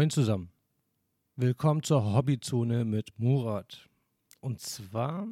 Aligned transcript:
Moin 0.00 0.08
zusammen. 0.08 0.50
Willkommen 1.36 1.82
zur 1.82 2.14
Hobbyzone 2.14 2.86
mit 2.86 3.18
Murat. 3.18 3.90
Und 4.40 4.58
zwar 4.58 5.28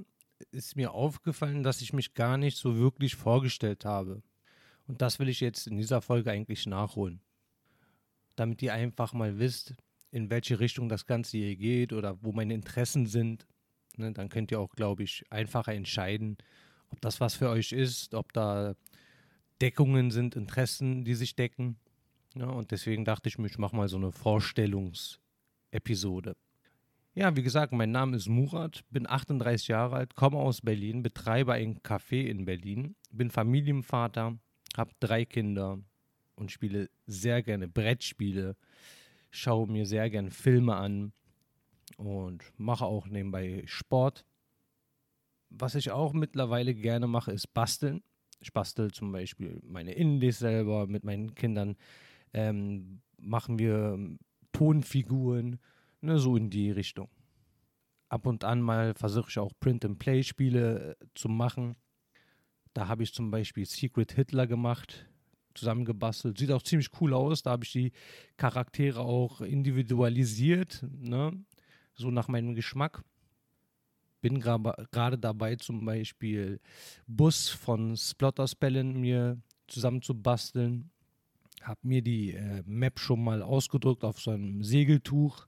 ist 0.50 0.76
mir 0.76 0.92
aufgefallen, 0.92 1.62
dass 1.62 1.80
ich 1.80 1.94
mich 1.94 2.12
gar 2.12 2.36
nicht 2.36 2.58
so 2.58 2.76
wirklich 2.76 3.16
vorgestellt 3.16 3.86
habe. 3.86 4.22
Und 4.86 5.00
das 5.00 5.18
will 5.18 5.30
ich 5.30 5.40
jetzt 5.40 5.68
in 5.68 5.78
dieser 5.78 6.02
Folge 6.02 6.30
eigentlich 6.30 6.66
nachholen. 6.66 7.22
Damit 8.36 8.60
ihr 8.60 8.74
einfach 8.74 9.14
mal 9.14 9.38
wisst, 9.38 9.72
in 10.10 10.28
welche 10.28 10.60
Richtung 10.60 10.90
das 10.90 11.06
Ganze 11.06 11.38
hier 11.38 11.56
geht 11.56 11.94
oder 11.94 12.22
wo 12.22 12.32
meine 12.32 12.52
Interessen 12.52 13.06
sind. 13.06 13.46
Ne, 13.96 14.12
dann 14.12 14.28
könnt 14.28 14.50
ihr 14.50 14.60
auch, 14.60 14.74
glaube 14.76 15.02
ich, 15.02 15.24
einfacher 15.30 15.72
entscheiden, 15.72 16.36
ob 16.90 17.00
das 17.00 17.22
was 17.22 17.36
für 17.36 17.48
euch 17.48 17.72
ist, 17.72 18.12
ob 18.12 18.34
da 18.34 18.74
Deckungen 19.62 20.10
sind, 20.10 20.36
Interessen, 20.36 21.06
die 21.06 21.14
sich 21.14 21.36
decken. 21.36 21.78
Ja, 22.38 22.48
und 22.50 22.70
deswegen 22.70 23.04
dachte 23.04 23.28
ich 23.28 23.36
mir, 23.36 23.48
ich 23.48 23.58
mache 23.58 23.74
mal 23.74 23.88
so 23.88 23.96
eine 23.96 24.12
Vorstellungsepisode. 24.12 26.36
Ja, 27.14 27.34
wie 27.34 27.42
gesagt, 27.42 27.72
mein 27.72 27.90
Name 27.90 28.16
ist 28.16 28.28
Murat, 28.28 28.84
bin 28.90 29.08
38 29.08 29.66
Jahre 29.66 29.96
alt, 29.96 30.14
komme 30.14 30.38
aus 30.38 30.60
Berlin, 30.60 31.02
betreibe 31.02 31.54
ein 31.54 31.80
Café 31.80 32.26
in 32.26 32.44
Berlin, 32.44 32.94
bin 33.10 33.30
Familienvater, 33.30 34.38
habe 34.76 34.92
drei 35.00 35.24
Kinder 35.24 35.80
und 36.36 36.52
spiele 36.52 36.90
sehr 37.08 37.42
gerne 37.42 37.66
Brettspiele, 37.66 38.54
schaue 39.32 39.66
mir 39.66 39.84
sehr 39.84 40.08
gerne 40.08 40.30
Filme 40.30 40.76
an 40.76 41.12
und 41.96 42.44
mache 42.56 42.84
auch 42.84 43.08
nebenbei 43.08 43.64
Sport. 43.66 44.24
Was 45.50 45.74
ich 45.74 45.90
auch 45.90 46.12
mittlerweile 46.12 46.72
gerne 46.72 47.08
mache, 47.08 47.32
ist 47.32 47.52
basteln. 47.52 48.00
Ich 48.38 48.52
bastel 48.52 48.92
zum 48.92 49.10
Beispiel 49.10 49.60
meine 49.64 49.94
Indies 49.94 50.38
selber 50.38 50.86
mit 50.86 51.02
meinen 51.02 51.34
Kindern 51.34 51.74
ähm, 52.32 53.00
machen 53.18 53.58
wir 53.58 53.94
ähm, 53.94 54.18
Tonfiguren, 54.52 55.58
ne, 56.00 56.18
so 56.18 56.36
in 56.36 56.50
die 56.50 56.70
Richtung. 56.70 57.08
Ab 58.08 58.26
und 58.26 58.44
an 58.44 58.62
mal 58.62 58.94
versuche 58.94 59.28
ich 59.28 59.38
auch 59.38 59.52
Print-and-Play-Spiele 59.60 60.96
äh, 61.00 61.06
zu 61.14 61.28
machen. 61.28 61.76
Da 62.74 62.88
habe 62.88 63.02
ich 63.02 63.12
zum 63.12 63.30
Beispiel 63.30 63.66
Secret 63.66 64.12
Hitler 64.12 64.46
gemacht, 64.46 65.06
zusammengebastelt. 65.54 66.38
Sieht 66.38 66.52
auch 66.52 66.62
ziemlich 66.62 66.90
cool 67.00 67.12
aus. 67.12 67.42
Da 67.42 67.50
habe 67.50 67.64
ich 67.64 67.72
die 67.72 67.92
Charaktere 68.36 69.00
auch 69.00 69.40
individualisiert, 69.40 70.84
ne? 70.90 71.32
so 71.94 72.10
nach 72.10 72.28
meinem 72.28 72.54
Geschmack. 72.54 73.02
Bin 74.20 74.40
gerade 74.40 75.18
dabei, 75.18 75.56
zum 75.56 75.84
Beispiel 75.84 76.60
Bus 77.06 77.48
von 77.48 77.96
Splotterspellen 77.96 79.00
mir 79.00 79.40
zusammen 79.68 80.02
zu 80.02 80.20
basteln 80.20 80.90
habe 81.62 81.80
mir 81.82 82.02
die 82.02 82.34
äh, 82.34 82.62
Map 82.66 82.98
schon 82.98 83.22
mal 83.22 83.42
ausgedruckt 83.42 84.04
auf 84.04 84.20
so 84.20 84.30
einem 84.30 84.62
Segeltuch. 84.62 85.46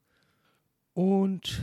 Und 0.93 1.63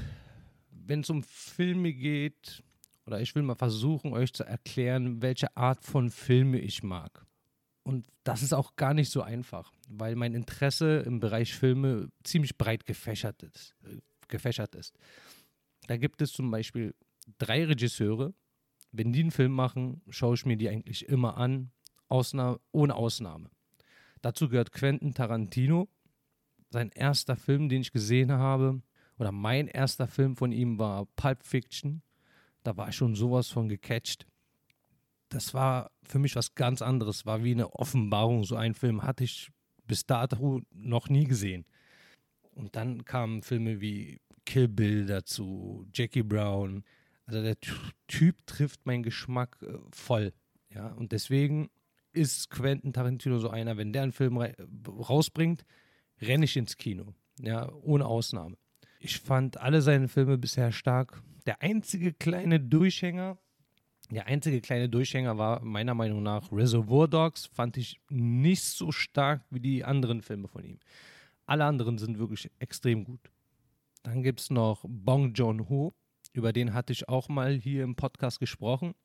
wenn 0.71 1.01
es 1.01 1.09
um 1.09 1.23
Filme 1.23 1.93
geht, 1.93 2.63
oder 3.05 3.21
ich 3.21 3.33
will 3.35 3.43
mal 3.43 3.55
versuchen, 3.55 4.13
euch 4.13 4.33
zu 4.33 4.43
erklären, 4.43 5.21
welche 5.21 5.55
Art 5.55 5.83
von 5.83 6.09
Filme 6.09 6.59
ich 6.59 6.83
mag. 6.83 7.25
Und 7.83 8.05
das 8.25 8.43
ist 8.43 8.53
auch 8.53 8.75
gar 8.75 8.93
nicht 8.93 9.09
so 9.09 9.21
einfach, 9.21 9.71
weil 9.87 10.15
mein 10.15 10.33
Interesse 10.33 10.99
im 11.05 11.21
Bereich 11.21 11.53
Filme 11.53 12.09
ziemlich 12.23 12.57
breit 12.57 12.85
gefächert 12.85 13.43
ist. 13.43 13.75
Gefächert 14.27 14.75
ist. 14.75 14.93
Da 15.87 15.95
gibt 15.95 16.21
es 16.21 16.33
zum 16.33 16.51
Beispiel 16.51 16.93
drei 17.37 17.63
Regisseure. 17.63 18.33
Wenn 18.91 19.13
die 19.13 19.21
einen 19.21 19.31
Film 19.31 19.53
machen, 19.53 20.01
schaue 20.09 20.35
ich 20.35 20.45
mir 20.45 20.57
die 20.57 20.67
eigentlich 20.67 21.07
immer 21.07 21.37
an, 21.37 21.71
Ausnahme, 22.09 22.59
ohne 22.71 22.95
Ausnahme. 22.95 23.49
Dazu 24.21 24.49
gehört 24.49 24.71
Quentin 24.71 25.13
Tarantino. 25.13 25.87
Sein 26.69 26.89
erster 26.89 27.35
Film, 27.35 27.69
den 27.69 27.81
ich 27.81 27.91
gesehen 27.91 28.31
habe, 28.31 28.81
oder 29.17 29.31
mein 29.31 29.67
erster 29.67 30.07
Film 30.07 30.35
von 30.35 30.51
ihm 30.51 30.77
war 30.77 31.05
Pulp 31.15 31.43
Fiction. 31.43 32.01
Da 32.63 32.75
war 32.77 32.89
ich 32.89 32.95
schon 32.95 33.15
sowas 33.15 33.47
von 33.47 33.69
gecatcht. 33.69 34.25
Das 35.29 35.53
war 35.53 35.91
für 36.03 36.19
mich 36.19 36.35
was 36.35 36.55
ganz 36.55 36.81
anderes, 36.81 37.25
war 37.25 37.43
wie 37.43 37.51
eine 37.51 37.73
Offenbarung. 37.73 38.43
So 38.43 38.55
einen 38.55 38.73
Film 38.75 39.03
hatte 39.03 39.23
ich 39.23 39.49
bis 39.85 40.05
dato 40.05 40.61
noch 40.71 41.09
nie 41.09 41.25
gesehen. 41.25 41.65
Und 42.51 42.75
dann 42.75 43.05
kamen 43.05 43.43
Filme 43.43 43.81
wie 43.81 44.21
Kill 44.45 44.67
Bill 44.67 45.05
dazu, 45.05 45.85
Jackie 45.93 46.23
Brown. 46.23 46.83
Also 47.25 47.41
der 47.41 47.57
Typ 48.07 48.45
trifft 48.47 48.85
meinen 48.85 49.03
Geschmack 49.03 49.57
äh, 49.61 49.77
voll. 49.91 50.33
Ja, 50.69 50.87
und 50.93 51.11
deswegen 51.11 51.69
ist 52.17 52.49
Quentin 52.49 52.93
Tarantino 52.93 53.37
so 53.37 53.49
einer, 53.49 53.77
wenn 53.77 53.93
der 53.93 54.03
einen 54.03 54.11
Film 54.11 54.37
rausbringt, 54.87 55.63
renne 56.21 56.45
ich 56.45 56.57
ins 56.57 56.77
Kino. 56.77 57.13
Ja, 57.39 57.71
ohne 57.83 58.05
Ausnahme. 58.05 58.57
Ich 58.99 59.19
fand 59.19 59.59
alle 59.61 59.81
seine 59.81 60.07
Filme 60.07 60.37
bisher 60.37 60.71
stark. 60.71 61.21
Der 61.45 61.61
einzige 61.61 62.13
kleine 62.13 62.59
Durchhänger, 62.59 63.37
der 64.09 64.25
einzige 64.25 64.59
kleine 64.59 64.89
Durchhänger 64.89 65.37
war 65.37 65.63
meiner 65.63 65.93
Meinung 65.93 66.23
nach 66.23 66.51
Reservoir 66.51 67.07
Dogs. 67.07 67.45
Fand 67.45 67.77
ich 67.77 68.01
nicht 68.09 68.63
so 68.63 68.91
stark 68.91 69.43
wie 69.51 69.59
die 69.59 69.85
anderen 69.85 70.21
Filme 70.21 70.47
von 70.47 70.63
ihm. 70.63 70.79
Alle 71.45 71.65
anderen 71.65 71.97
sind 71.97 72.17
wirklich 72.17 72.49
extrem 72.59 73.03
gut. 73.03 73.31
Dann 74.03 74.23
gibt 74.23 74.39
es 74.39 74.49
noch 74.49 74.83
Bong 74.87 75.33
Joon-ho. 75.33 75.93
Über 76.33 76.53
den 76.53 76.73
hatte 76.73 76.93
ich 76.93 77.07
auch 77.07 77.29
mal 77.29 77.53
hier 77.53 77.83
im 77.83 77.95
Podcast 77.95 78.39
gesprochen 78.39 78.95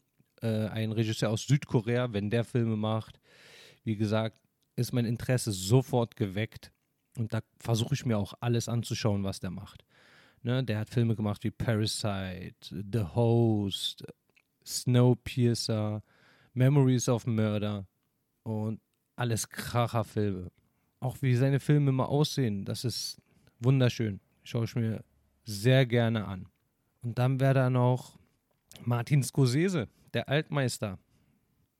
äh, 0.43 0.67
ein 0.69 0.93
Regisseur 0.93 1.31
aus 1.31 1.47
Südkorea, 1.47 2.13
wenn 2.13 2.31
der 2.31 2.45
Filme 2.45 2.77
macht, 2.77 3.21
wie 3.85 3.97
gesagt, 3.97 4.37
ist 4.77 4.93
mein 4.93 5.05
Interesse 5.05 5.53
sofort 5.53 6.17
geweckt. 6.17 6.73
Und 7.19 7.33
da 7.33 7.41
versuche 7.59 7.95
ich 7.95 8.07
mir 8.07 8.19
auch 8.19 8.35
alles 8.41 8.69
anzuschauen, 8.69 9.23
was 9.25 9.41
der 9.41 9.51
macht. 9.51 9.85
Ne, 10.43 10.65
der 10.65 10.81
hat 10.81 10.91
Filme 10.91 11.15
gemacht 11.15 11.45
wie 11.45 11.51
Parasite, 11.51 12.55
The 12.93 13.05
Host, 13.15 14.05
Snowpiercer, 14.65 16.03
Memories 16.55 17.09
of 17.09 17.27
Murder 17.27 17.87
und 18.43 18.81
alles 19.15 19.49
Kracherfilme. 19.49 20.51
Auch 21.01 21.17
wie 21.21 21.37
seine 21.37 21.61
Filme 21.61 21.91
immer 21.91 22.09
aussehen, 22.09 22.65
das 22.65 22.85
ist 22.85 23.21
wunderschön. 23.61 24.21
Schaue 24.43 24.65
ich 24.65 24.75
mir 24.75 25.05
sehr 25.45 25.87
gerne 25.87 26.27
an. 26.27 26.49
Und 27.03 27.19
dann 27.19 27.39
wäre 27.39 27.55
da 27.55 27.71
noch 27.71 28.19
Martin 28.85 29.23
Scorsese 29.23 29.89
der 30.15 30.29
Altmeister. 30.29 30.99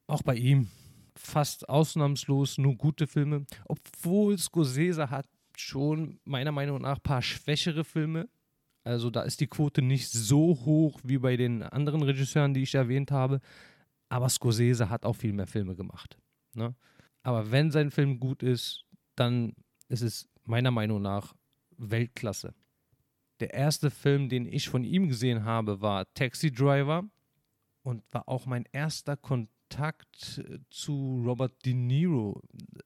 Auch 0.07 0.23
bei 0.23 0.37
ihm 0.37 0.69
fast 1.17 1.69
ausnahmslos 1.69 2.59
nur 2.59 2.77
gute 2.77 3.07
Filme, 3.07 3.47
obwohl 3.67 4.39
Scorsese 4.39 5.11
hat 5.11 5.27
schon 5.57 6.19
meiner 6.25 6.53
Meinung 6.53 6.81
nach 6.83 6.97
ein 6.97 7.03
paar 7.03 7.23
schwächere 7.23 7.85
Filme. 7.85 8.29
Also 8.85 9.11
da 9.11 9.23
ist 9.23 9.41
die 9.41 9.47
Quote 9.47 9.83
nicht 9.83 10.11
so 10.11 10.59
hoch 10.65 10.99
wie 11.05 11.19
bei 11.19 11.37
den 11.37 11.63
anderen 11.63 12.03
Regisseuren, 12.03 12.55
die 12.55 12.63
ich 12.63 12.75
erwähnt 12.75 13.11
habe. 13.11 13.41
Aber 14.09 14.29
Scorsese 14.29 14.91
hat 14.91 15.05
auch 15.05 15.15
viel 15.15 15.33
mehr 15.33 15.47
Filme 15.47 15.77
gemacht. 15.77 16.19
Ne? 16.55 16.75
Aber 17.23 17.51
wenn 17.51 17.71
sein 17.71 17.91
Film 17.91 18.19
gut 18.19 18.43
ist, 18.43 18.85
dann 19.15 19.55
ist 19.89 20.03
es 20.03 20.29
meiner 20.45 20.71
Meinung 20.71 21.01
nach 21.01 21.35
Weltklasse. 21.77 22.55
Der 23.41 23.55
erste 23.55 23.91
Film, 23.91 24.29
den 24.29 24.47
ich 24.47 24.69
von 24.69 24.85
ihm 24.85 25.09
gesehen 25.09 25.45
habe, 25.45 25.81
war 25.81 26.13
Taxi 26.15 26.51
Driver 26.51 27.05
und 27.83 28.03
war 28.13 28.29
auch 28.29 28.47
mein 28.47 28.65
erster 28.73 29.17
Kontakt 29.17 30.39
äh, 30.39 30.59
zu 30.71 31.23
Robert 31.27 31.65
De 31.65 31.75
Niro. 31.75 32.41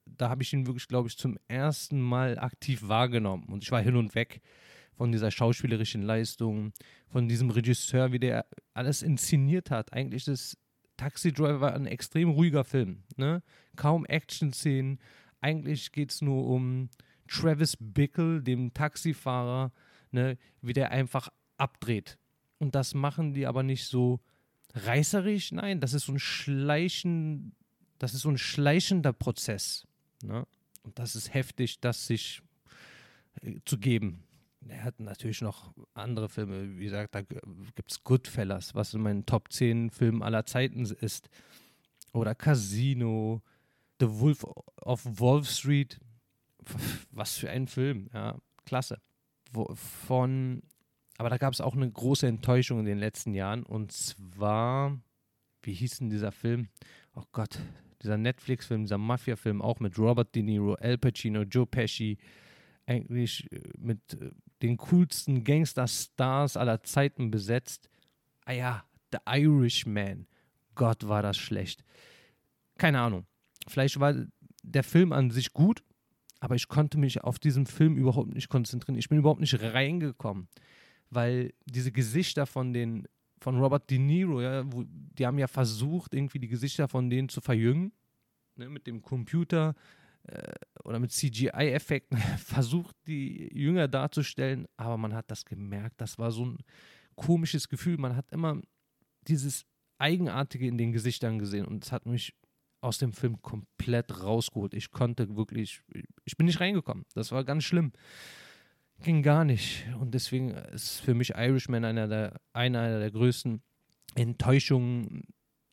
Da 0.05 0.29
habe 0.29 0.43
ich 0.43 0.53
ihn 0.53 0.67
wirklich, 0.67 0.89
glaube 0.89 1.09
ich, 1.09 1.19
zum 1.19 1.39
ersten 1.49 2.01
Mal 2.01 2.39
aktiv 2.39 2.89
wahrgenommen 2.89 3.45
und 3.49 3.63
ich 3.63 3.71
war 3.71 3.83
hin 3.83 3.97
und 3.97 4.15
weg 4.15 4.41
von 4.97 5.13
dieser 5.13 5.31
schauspielerischen 5.31 6.03
Leistung, 6.03 6.73
von 7.09 7.29
diesem 7.29 7.51
Regisseur, 7.51 8.13
wie 8.13 8.19
der 8.19 8.47
alles 8.73 9.03
inszeniert 9.03 9.71
hat. 9.71 9.93
Eigentlich 9.93 10.27
ist 10.27 10.59
Taxi 10.97 11.33
Driver 11.33 11.75
ein 11.75 11.87
extrem 11.87 12.31
ruhiger 12.31 12.65
Film. 12.65 13.05
Ne? 13.17 13.43
Kaum 13.77 14.07
Action-Szenen. 14.07 14.99
Eigentlich 15.41 15.93
geht 15.93 16.11
es 16.11 16.23
nur 16.23 16.47
um 16.47 16.89
Travis 17.29 17.77
Bickle, 17.79 18.43
dem 18.43 18.73
Taxifahrer, 18.73 19.73
ne? 20.11 20.39
wie 20.63 20.73
der 20.73 20.91
einfach 20.91 21.29
abdreht. 21.59 22.19
Und 22.59 22.75
das 22.75 22.95
machen 22.95 23.35
die 23.35 23.47
aber 23.47 23.63
nicht 23.63 23.85
so 23.87 24.21
reißerisch, 24.77 25.53
nein, 25.53 25.81
das 25.81 25.95
ist 25.95 26.07
so 26.07 26.13
ein 26.13 26.19
Schleichen, 26.19 27.55
das 27.99 28.15
ist 28.15 28.23
so 28.23 28.31
ein 28.31 28.39
schleichender 28.39 29.13
Prozess. 29.13 29.87
Ne? 30.23 30.47
Und 30.83 30.99
das 30.99 31.17
ist 31.17 31.33
heftig, 31.35 31.81
das 31.81 32.07
sich 32.07 32.43
äh, 33.43 33.59
zu 33.65 33.79
geben. 33.79 34.23
Er 34.69 34.85
hat 34.85 35.01
natürlich 35.01 35.43
noch 35.43 35.73
andere 35.95 36.29
Filme, 36.29 36.79
wie 36.79 36.85
gesagt, 36.85 37.15
da 37.15 37.23
gibt 37.23 37.91
es 37.91 38.03
Goodfellas, 38.03 38.75
was 38.75 38.95
in 38.95 39.01
meinen 39.01 39.25
Top 39.25 39.53
10 39.53 39.91
Filmen 39.91 40.23
aller 40.23 40.45
Zeiten 40.45 40.85
ist. 40.85 41.29
Oder 42.13 42.35
Casino, 42.35 43.43
The 44.01 44.09
Wolf 44.09 44.45
of 44.83 45.05
Wall 45.05 45.45
Street. 45.45 46.01
Was 47.13 47.37
für 47.37 47.49
ein 47.49 47.69
Film, 47.69 48.11
ja, 48.13 48.39
klasse. 48.65 49.01
Von 49.75 50.63
aber 51.19 51.31
da 51.31 51.39
gab 51.39 51.53
es 51.53 51.61
auch 51.61 51.75
eine 51.75 51.91
große 51.91 52.27
Enttäuschung 52.27 52.81
in 52.81 52.87
den 52.87 52.99
letzten 52.99 53.35
Jahren. 53.35 53.63
Und 53.63 53.93
zwar, 53.93 54.99
wie 55.63 55.73
hieß 55.73 55.99
denn 55.99 56.11
dieser 56.11 56.33
Film? 56.33 56.69
Oh 57.15 57.25
Gott, 57.33 57.59
dieser 58.03 58.19
Netflix-Film, 58.19 58.83
dieser 58.83 58.99
Mafia-Film, 58.99 59.63
auch 59.63 59.81
mit 59.81 59.99
Robert 59.99 60.35
De 60.35 60.43
Niro, 60.43 60.75
Al 60.75 60.99
Pacino, 60.99 61.43
Joe 61.43 61.67
Pesci. 61.67 62.19
eigentlich 62.87 63.51
äh, 63.51 63.61
mit 63.79 64.01
äh, 64.15 64.31
den 64.63 64.77
coolsten 64.77 65.45
Gangster-Stars 65.45 66.57
aller 66.57 66.83
Zeiten 66.83 67.31
besetzt. 67.31 67.89
Ah 68.45 68.53
ja, 68.53 68.85
The 69.13 69.19
Irishman. 69.27 70.27
Gott, 70.75 71.09
war 71.09 71.23
das 71.23 71.37
schlecht. 71.37 71.85
Keine 72.79 73.01
Ahnung. 73.01 73.27
Vielleicht 73.67 73.99
war 73.99 74.15
der 74.63 74.85
Film 74.85 75.13
an 75.13 75.31
sich 75.31 75.53
gut, 75.53 75.83
aber 76.41 76.55
ich 76.55 76.69
konnte 76.69 76.99
mich 76.99 77.25
auf 77.25 77.39
diesen 77.39 77.67
Film 77.67 77.97
überhaupt 77.97 78.35
nicht 78.35 78.49
konzentrieren. 78.49 78.99
Ich 78.99 79.09
bin 79.09 79.19
überhaupt 79.19 79.41
nicht 79.41 79.61
reingekommen, 79.61 80.49
weil 81.17 81.53
diese 81.65 81.91
Gesichter 81.91 82.47
von 82.47 82.73
den 82.73 83.09
von 83.41 83.59
Robert 83.59 83.91
De 83.91 83.99
Niro, 83.99 84.41
ja, 84.41 84.65
wo, 84.73 84.85
die 84.87 85.27
haben 85.27 85.39
ja 85.39 85.47
versucht, 85.47 86.15
irgendwie 86.15 86.39
die 86.39 86.49
Gesichter 86.49 86.89
von 86.89 87.11
denen 87.11 87.29
zu 87.29 87.41
verjüngen, 87.41 87.93
ne, 88.55 88.69
mit 88.69 88.87
dem 88.87 89.03
Computer 89.03 89.75
äh, 90.25 90.53
oder 90.85 90.99
mit 90.99 91.13
CGI-Effekten 91.13 92.19
versucht, 92.39 92.97
die 93.07 93.49
Jünger 93.53 93.89
darzustellen, 93.89 94.67
aber 94.77 94.97
man 94.97 95.15
hat 95.15 95.31
das 95.31 95.45
gemerkt, 95.45 96.01
das 96.01 96.19
war 96.19 96.31
so 96.31 96.47
ein 96.47 96.59
komisches 97.15 97.69
Gefühl. 97.69 97.99
Man 97.99 98.17
hat 98.17 98.31
immer 98.31 98.61
dieses 99.27 99.67
Eigenartige 99.99 100.67
in 100.67 100.79
den 100.79 100.93
Gesichtern 100.93 101.39
gesehen 101.39 101.67
und 101.67 101.85
es 101.85 101.93
hat 101.93 102.07
mich 102.07 102.35
aus 102.83 102.99
dem 102.99 103.13
Film 103.13 103.41
komplett 103.43 104.23
rausgeholt. 104.23 104.75
Ich 104.75 104.91
konnte 104.91 105.35
wirklich, 105.37 105.81
ich 106.25 106.37
bin 106.37 106.47
nicht 106.47 106.61
reingekommen. 106.61 107.05
Das 107.15 107.33
war 107.33 107.43
ganz 107.45 107.65
schlimm. 107.65 107.93
Ging 109.03 109.23
gar 109.23 109.45
nicht. 109.45 109.87
Und 110.01 110.15
deswegen 110.15 110.51
ist 110.51 111.01
für 111.01 111.15
mich 111.15 111.31
Irishman 111.31 111.85
einer 111.85 112.09
der, 112.09 112.41
einer 112.53 112.99
der 112.99 113.11
größten 113.11 113.63
Enttäuschungen 114.15 115.25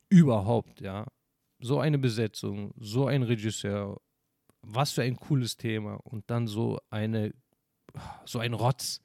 überhaupt, 0.09 0.81
ja. 0.81 1.07
So 1.59 1.79
eine 1.79 1.97
Besetzung, 1.97 2.73
so 2.77 3.07
ein 3.07 3.23
Regisseur, 3.23 4.01
was 4.61 4.91
für 4.91 5.03
ein 5.03 5.15
cooles 5.15 5.55
Thema 5.55 5.95
und 6.03 6.29
dann 6.29 6.47
so 6.47 6.79
eine, 6.89 7.33
so 8.25 8.39
ein 8.39 8.53
Rotz. 8.53 9.01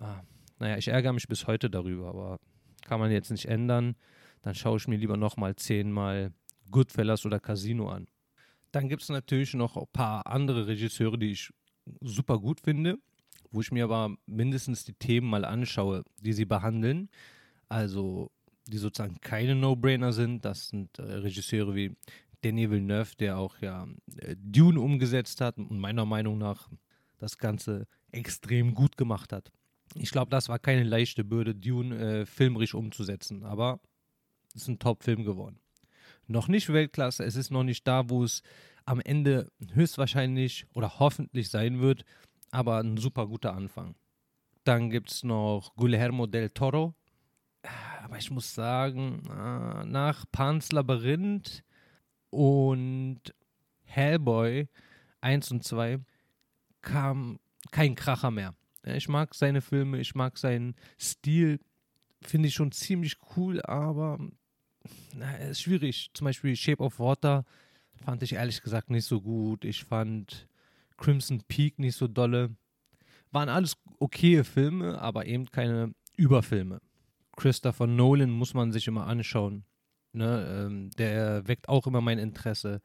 Ah, 0.00 0.22
naja, 0.58 0.76
ich 0.76 0.88
ärgere 0.88 1.12
mich 1.12 1.28
bis 1.28 1.46
heute 1.46 1.70
darüber, 1.70 2.08
aber 2.08 2.40
kann 2.84 2.98
man 2.98 3.12
jetzt 3.12 3.30
nicht 3.30 3.46
ändern. 3.46 3.94
Dann 4.42 4.54
schaue 4.54 4.78
ich 4.78 4.88
mir 4.88 4.96
lieber 4.96 5.16
nochmal 5.16 5.54
zehnmal 5.56 6.32
Goodfellas 6.70 7.24
oder 7.24 7.38
Casino 7.38 7.88
an. 7.88 8.08
Dann 8.72 8.88
gibt 8.88 9.02
es 9.02 9.08
natürlich 9.08 9.54
noch 9.54 9.76
ein 9.76 9.86
paar 9.92 10.26
andere 10.26 10.66
Regisseure, 10.66 11.16
die 11.16 11.30
ich 11.30 11.50
super 12.00 12.38
gut 12.38 12.60
finde 12.60 12.98
wo 13.50 13.60
ich 13.60 13.72
mir 13.72 13.84
aber 13.84 14.16
mindestens 14.26 14.84
die 14.84 14.94
Themen 14.94 15.28
mal 15.28 15.44
anschaue, 15.44 16.04
die 16.20 16.32
sie 16.32 16.44
behandeln. 16.44 17.08
Also 17.68 18.30
die 18.66 18.78
sozusagen 18.78 19.20
keine 19.20 19.54
No-Brainer 19.54 20.12
sind. 20.12 20.44
Das 20.44 20.68
sind 20.68 20.98
äh, 20.98 21.02
Regisseure 21.02 21.74
wie 21.74 21.96
Denis 22.44 22.70
Villeneuve, 22.70 23.16
der 23.16 23.38
auch 23.38 23.58
ja 23.60 23.86
äh, 24.18 24.36
Dune 24.38 24.80
umgesetzt 24.80 25.40
hat 25.40 25.58
und 25.58 25.78
meiner 25.78 26.04
Meinung 26.04 26.38
nach 26.38 26.68
das 27.18 27.38
Ganze 27.38 27.86
extrem 28.12 28.74
gut 28.74 28.96
gemacht 28.96 29.32
hat. 29.32 29.50
Ich 29.94 30.10
glaube, 30.10 30.30
das 30.30 30.48
war 30.48 30.58
keine 30.58 30.84
leichte 30.84 31.24
Bürde, 31.24 31.54
Dune 31.54 31.96
äh, 31.98 32.26
filmerisch 32.26 32.74
umzusetzen, 32.74 33.42
aber 33.44 33.80
es 34.54 34.62
ist 34.62 34.68
ein 34.68 34.78
Top-Film 34.78 35.24
geworden. 35.24 35.58
Noch 36.26 36.48
nicht 36.48 36.70
Weltklasse, 36.70 37.24
es 37.24 37.36
ist 37.36 37.50
noch 37.50 37.64
nicht 37.64 37.86
da, 37.88 38.10
wo 38.10 38.22
es 38.22 38.42
am 38.84 39.00
Ende 39.00 39.50
höchstwahrscheinlich 39.72 40.66
oder 40.74 40.98
hoffentlich 40.98 41.48
sein 41.48 41.80
wird 41.80 42.04
aber 42.50 42.78
ein 42.78 42.96
super 42.96 43.26
guter 43.26 43.54
Anfang. 43.54 43.94
Dann 44.64 44.90
gibt 44.90 45.10
es 45.10 45.22
noch 45.22 45.74
Guillermo 45.76 46.26
del 46.26 46.50
Toro. 46.50 46.94
Aber 48.02 48.18
ich 48.18 48.30
muss 48.30 48.54
sagen, 48.54 49.22
äh, 49.26 49.84
nach 49.84 50.24
Pans 50.32 50.72
Labyrinth 50.72 51.62
und 52.30 53.20
Hellboy 53.84 54.68
1 55.20 55.50
und 55.50 55.64
2 55.64 55.98
kam 56.80 57.38
kein 57.70 57.94
Kracher 57.94 58.30
mehr. 58.30 58.54
Ich 58.84 59.08
mag 59.08 59.34
seine 59.34 59.60
Filme, 59.60 59.98
ich 59.98 60.14
mag 60.14 60.38
seinen 60.38 60.74
Stil, 60.98 61.60
finde 62.22 62.48
ich 62.48 62.54
schon 62.54 62.72
ziemlich 62.72 63.16
cool, 63.36 63.60
aber 63.62 64.18
na, 65.14 65.36
ist 65.36 65.62
schwierig. 65.62 66.10
Zum 66.14 66.24
Beispiel 66.24 66.56
Shape 66.56 66.82
of 66.82 66.98
Water 66.98 67.44
fand 68.04 68.22
ich 68.22 68.34
ehrlich 68.34 68.62
gesagt 68.62 68.90
nicht 68.90 69.04
so 69.04 69.20
gut. 69.20 69.64
Ich 69.64 69.84
fand 69.84 70.48
Crimson 70.98 71.42
Peak 71.48 71.78
nicht 71.78 71.96
so 71.96 72.06
dolle. 72.06 72.54
Waren 73.30 73.48
alles 73.48 73.74
okaye 73.98 74.44
Filme, 74.44 75.00
aber 75.00 75.26
eben 75.26 75.46
keine 75.46 75.94
Überfilme. 76.16 76.80
Christopher 77.36 77.86
Nolan 77.86 78.30
muss 78.30 78.52
man 78.52 78.72
sich 78.72 78.86
immer 78.88 79.06
anschauen. 79.06 79.64
Ne? 80.12 80.66
Ähm, 80.66 80.90
der 80.92 81.46
weckt 81.46 81.68
auch 81.68 81.86
immer 81.86 82.00
mein 82.00 82.18
Interesse. 82.18 82.80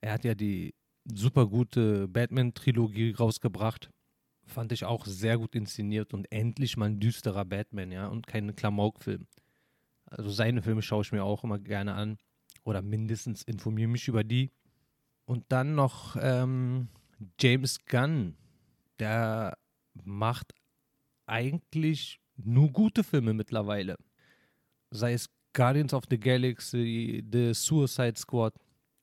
Er 0.00 0.12
hat 0.12 0.24
ja 0.24 0.34
die 0.34 0.74
super 1.04 1.46
gute 1.46 2.08
Batman-Trilogie 2.08 3.12
rausgebracht. 3.12 3.90
Fand 4.44 4.72
ich 4.72 4.84
auch 4.84 5.06
sehr 5.06 5.38
gut 5.38 5.54
inszeniert 5.54 6.14
und 6.14 6.30
endlich 6.30 6.76
mal 6.76 6.86
ein 6.86 7.00
düsterer 7.00 7.44
Batman, 7.44 7.90
ja, 7.90 8.06
und 8.06 8.26
kein 8.26 8.54
Klamauk-Film. 8.54 9.26
Also 10.04 10.30
seine 10.30 10.62
Filme 10.62 10.82
schaue 10.82 11.02
ich 11.02 11.12
mir 11.12 11.24
auch 11.24 11.42
immer 11.42 11.58
gerne 11.58 11.94
an. 11.94 12.18
Oder 12.64 12.82
mindestens 12.82 13.42
informiere 13.42 13.88
mich 13.88 14.08
über 14.08 14.24
die. 14.24 14.50
Und 15.24 15.44
dann 15.48 15.74
noch 15.74 16.16
ähm, 16.20 16.88
James 17.40 17.84
Gunn, 17.86 18.36
der 18.98 19.56
macht 20.04 20.52
eigentlich 21.26 22.20
nur 22.36 22.70
gute 22.70 23.02
Filme 23.02 23.34
mittlerweile. 23.34 23.96
Sei 24.90 25.14
es 25.14 25.28
Guardians 25.52 25.94
of 25.94 26.04
the 26.10 26.18
Galaxy, 26.18 27.24
The 27.30 27.54
Suicide 27.54 28.16
Squad, 28.16 28.54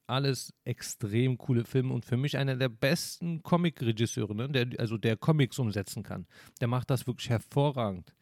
alles 0.06 0.54
extrem 0.65 1.38
coole 1.38 1.63
Filme 1.63 1.94
und 1.94 2.06
für 2.06 2.18
mich 2.18 2.38
einer 2.38 2.56
der 2.56 2.69
besten 2.69 3.42
Comic-Regisseure, 3.42 4.36
ne? 4.36 4.50
der, 4.50 4.68
also 4.80 4.98
der 4.98 5.18
Comics 5.18 5.57
umsetzen 5.60 6.04
kann. 6.04 6.27
Der 6.60 6.68
macht 6.68 6.89
das 6.89 7.07
wirklich 7.07 7.30
hervorragend. 7.30 8.13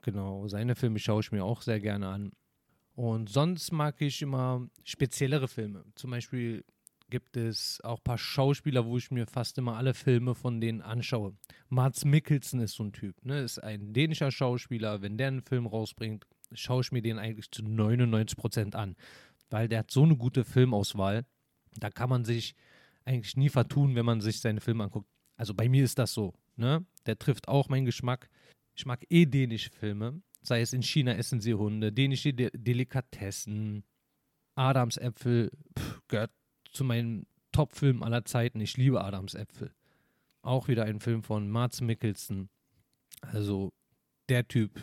Genau, 0.00 0.48
seine 0.48 0.74
Filme 0.74 0.98
schaue 0.98 1.20
ich 1.20 1.32
mir 1.32 1.44
auch 1.44 1.62
sehr 1.62 1.80
gerne 1.80 2.08
an. 2.08 2.32
Und 2.94 3.28
sonst 3.28 3.72
mag 3.72 4.00
ich 4.00 4.22
immer 4.22 4.68
speziellere 4.84 5.48
Filme. 5.48 5.84
Zum 5.94 6.10
Beispiel 6.10 6.64
gibt 7.12 7.36
es 7.36 7.78
auch 7.84 7.98
ein 7.98 8.04
paar 8.04 8.16
Schauspieler, 8.16 8.86
wo 8.86 8.96
ich 8.96 9.10
mir 9.10 9.26
fast 9.26 9.58
immer 9.58 9.76
alle 9.76 9.92
Filme 9.92 10.34
von 10.34 10.62
denen 10.62 10.80
anschaue. 10.80 11.36
Mats 11.68 12.06
Mikkelsen 12.06 12.58
ist 12.60 12.72
so 12.72 12.84
ein 12.84 12.92
Typ, 12.94 13.22
ne? 13.22 13.40
Ist 13.40 13.62
ein 13.62 13.92
dänischer 13.92 14.30
Schauspieler. 14.30 15.02
Wenn 15.02 15.18
der 15.18 15.28
einen 15.28 15.42
Film 15.42 15.66
rausbringt, 15.66 16.26
schaue 16.52 16.80
ich 16.80 16.90
mir 16.90 17.02
den 17.02 17.18
eigentlich 17.18 17.50
zu 17.50 17.62
99 17.62 18.38
Prozent 18.38 18.74
an. 18.74 18.96
Weil 19.50 19.68
der 19.68 19.80
hat 19.80 19.90
so 19.90 20.04
eine 20.04 20.16
gute 20.16 20.42
Filmauswahl. 20.42 21.26
Da 21.74 21.90
kann 21.90 22.08
man 22.08 22.24
sich 22.24 22.54
eigentlich 23.04 23.36
nie 23.36 23.50
vertun, 23.50 23.94
wenn 23.94 24.06
man 24.06 24.22
sich 24.22 24.40
seine 24.40 24.62
Filme 24.62 24.84
anguckt. 24.84 25.08
Also 25.36 25.52
bei 25.52 25.68
mir 25.68 25.84
ist 25.84 25.98
das 25.98 26.14
so, 26.14 26.32
ne? 26.56 26.86
Der 27.04 27.18
trifft 27.18 27.46
auch 27.46 27.68
meinen 27.68 27.84
Geschmack. 27.84 28.30
Ich 28.74 28.86
mag 28.86 29.04
eh 29.10 29.26
dänische 29.26 29.68
Filme. 29.70 30.22
Sei 30.40 30.62
es 30.62 30.72
in 30.72 30.82
China 30.82 31.12
essen 31.12 31.42
sie 31.42 31.52
Hunde, 31.52 31.92
dänische 31.92 32.32
De 32.32 32.50
Delikatessen, 32.54 33.84
Adamsäpfel, 34.54 35.50
pff, 35.78 36.00
gehört 36.08 36.32
zu 36.72 36.84
meinen 36.84 37.26
Top-Filmen 37.52 38.02
aller 38.02 38.24
Zeiten. 38.24 38.60
Ich 38.60 38.76
liebe 38.76 39.04
Adams 39.04 39.34
Äpfel. 39.34 39.72
Auch 40.42 40.68
wieder 40.68 40.84
ein 40.84 41.00
Film 41.00 41.22
von 41.22 41.48
Mats 41.48 41.80
Mikkelsen. 41.80 42.48
Also 43.20 43.72
der 44.28 44.48
Typ 44.48 44.80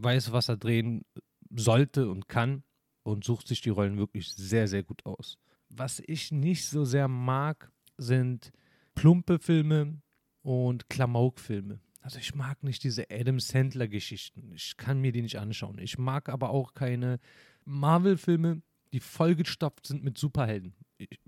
weiß, 0.00 0.32
was 0.32 0.48
er 0.48 0.56
drehen 0.56 1.04
sollte 1.50 2.08
und 2.08 2.28
kann 2.28 2.62
und 3.02 3.24
sucht 3.24 3.48
sich 3.48 3.60
die 3.60 3.70
Rollen 3.70 3.96
wirklich 3.96 4.32
sehr, 4.32 4.68
sehr 4.68 4.82
gut 4.82 5.04
aus. 5.04 5.38
Was 5.70 6.00
ich 6.06 6.30
nicht 6.30 6.68
so 6.68 6.84
sehr 6.84 7.08
mag, 7.08 7.72
sind 7.96 8.52
plumpe 8.94 9.38
Filme 9.38 10.00
und 10.42 10.88
Klamauk-Filme. 10.88 11.80
Also 12.00 12.18
ich 12.18 12.34
mag 12.34 12.62
nicht 12.62 12.84
diese 12.84 13.10
Adam 13.10 13.40
Sandler-Geschichten. 13.40 14.52
Ich 14.52 14.76
kann 14.76 15.00
mir 15.00 15.10
die 15.10 15.22
nicht 15.22 15.38
anschauen. 15.38 15.78
Ich 15.78 15.96
mag 15.96 16.28
aber 16.28 16.50
auch 16.50 16.74
keine 16.74 17.18
Marvel-Filme, 17.64 18.62
die 18.92 19.00
vollgestopft 19.00 19.86
sind 19.86 20.04
mit 20.04 20.18
Superhelden 20.18 20.74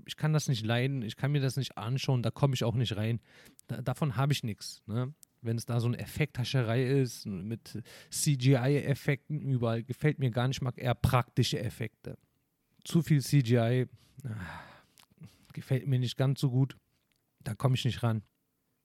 ich, 0.06 0.16
kann 0.16 0.32
das 0.32 0.48
nicht 0.48 0.64
leiden, 0.64 1.02
ich 1.02 1.16
kann 1.16 1.32
mir 1.32 1.40
das 1.40 1.56
nicht 1.56 1.76
anschauen, 1.76 2.22
da 2.22 2.30
komme 2.30 2.54
ich 2.54 2.64
auch 2.64 2.74
nicht 2.74 2.96
rein. 2.96 3.20
Da, 3.66 3.82
davon 3.82 4.16
habe 4.16 4.32
ich 4.32 4.42
nichts. 4.42 4.82
Ne? 4.86 5.12
Wenn 5.42 5.56
es 5.56 5.66
da 5.66 5.80
so 5.80 5.86
eine 5.86 5.98
Effekthascherei 5.98 6.84
ist, 6.84 7.26
mit 7.26 7.82
CGI-Effekten 8.10 9.40
überall, 9.40 9.82
gefällt 9.82 10.18
mir 10.18 10.30
gar 10.30 10.48
nicht, 10.48 10.58
ich 10.58 10.62
mag 10.62 10.78
eher 10.78 10.94
praktische 10.94 11.60
Effekte. 11.60 12.16
Zu 12.84 13.02
viel 13.02 13.20
CGI 13.20 13.86
ach, 14.24 14.76
gefällt 15.52 15.86
mir 15.86 15.98
nicht 15.98 16.16
ganz 16.16 16.40
so 16.40 16.50
gut. 16.50 16.76
Da 17.42 17.54
komme 17.54 17.74
ich 17.74 17.84
nicht 17.84 18.02
ran. 18.02 18.22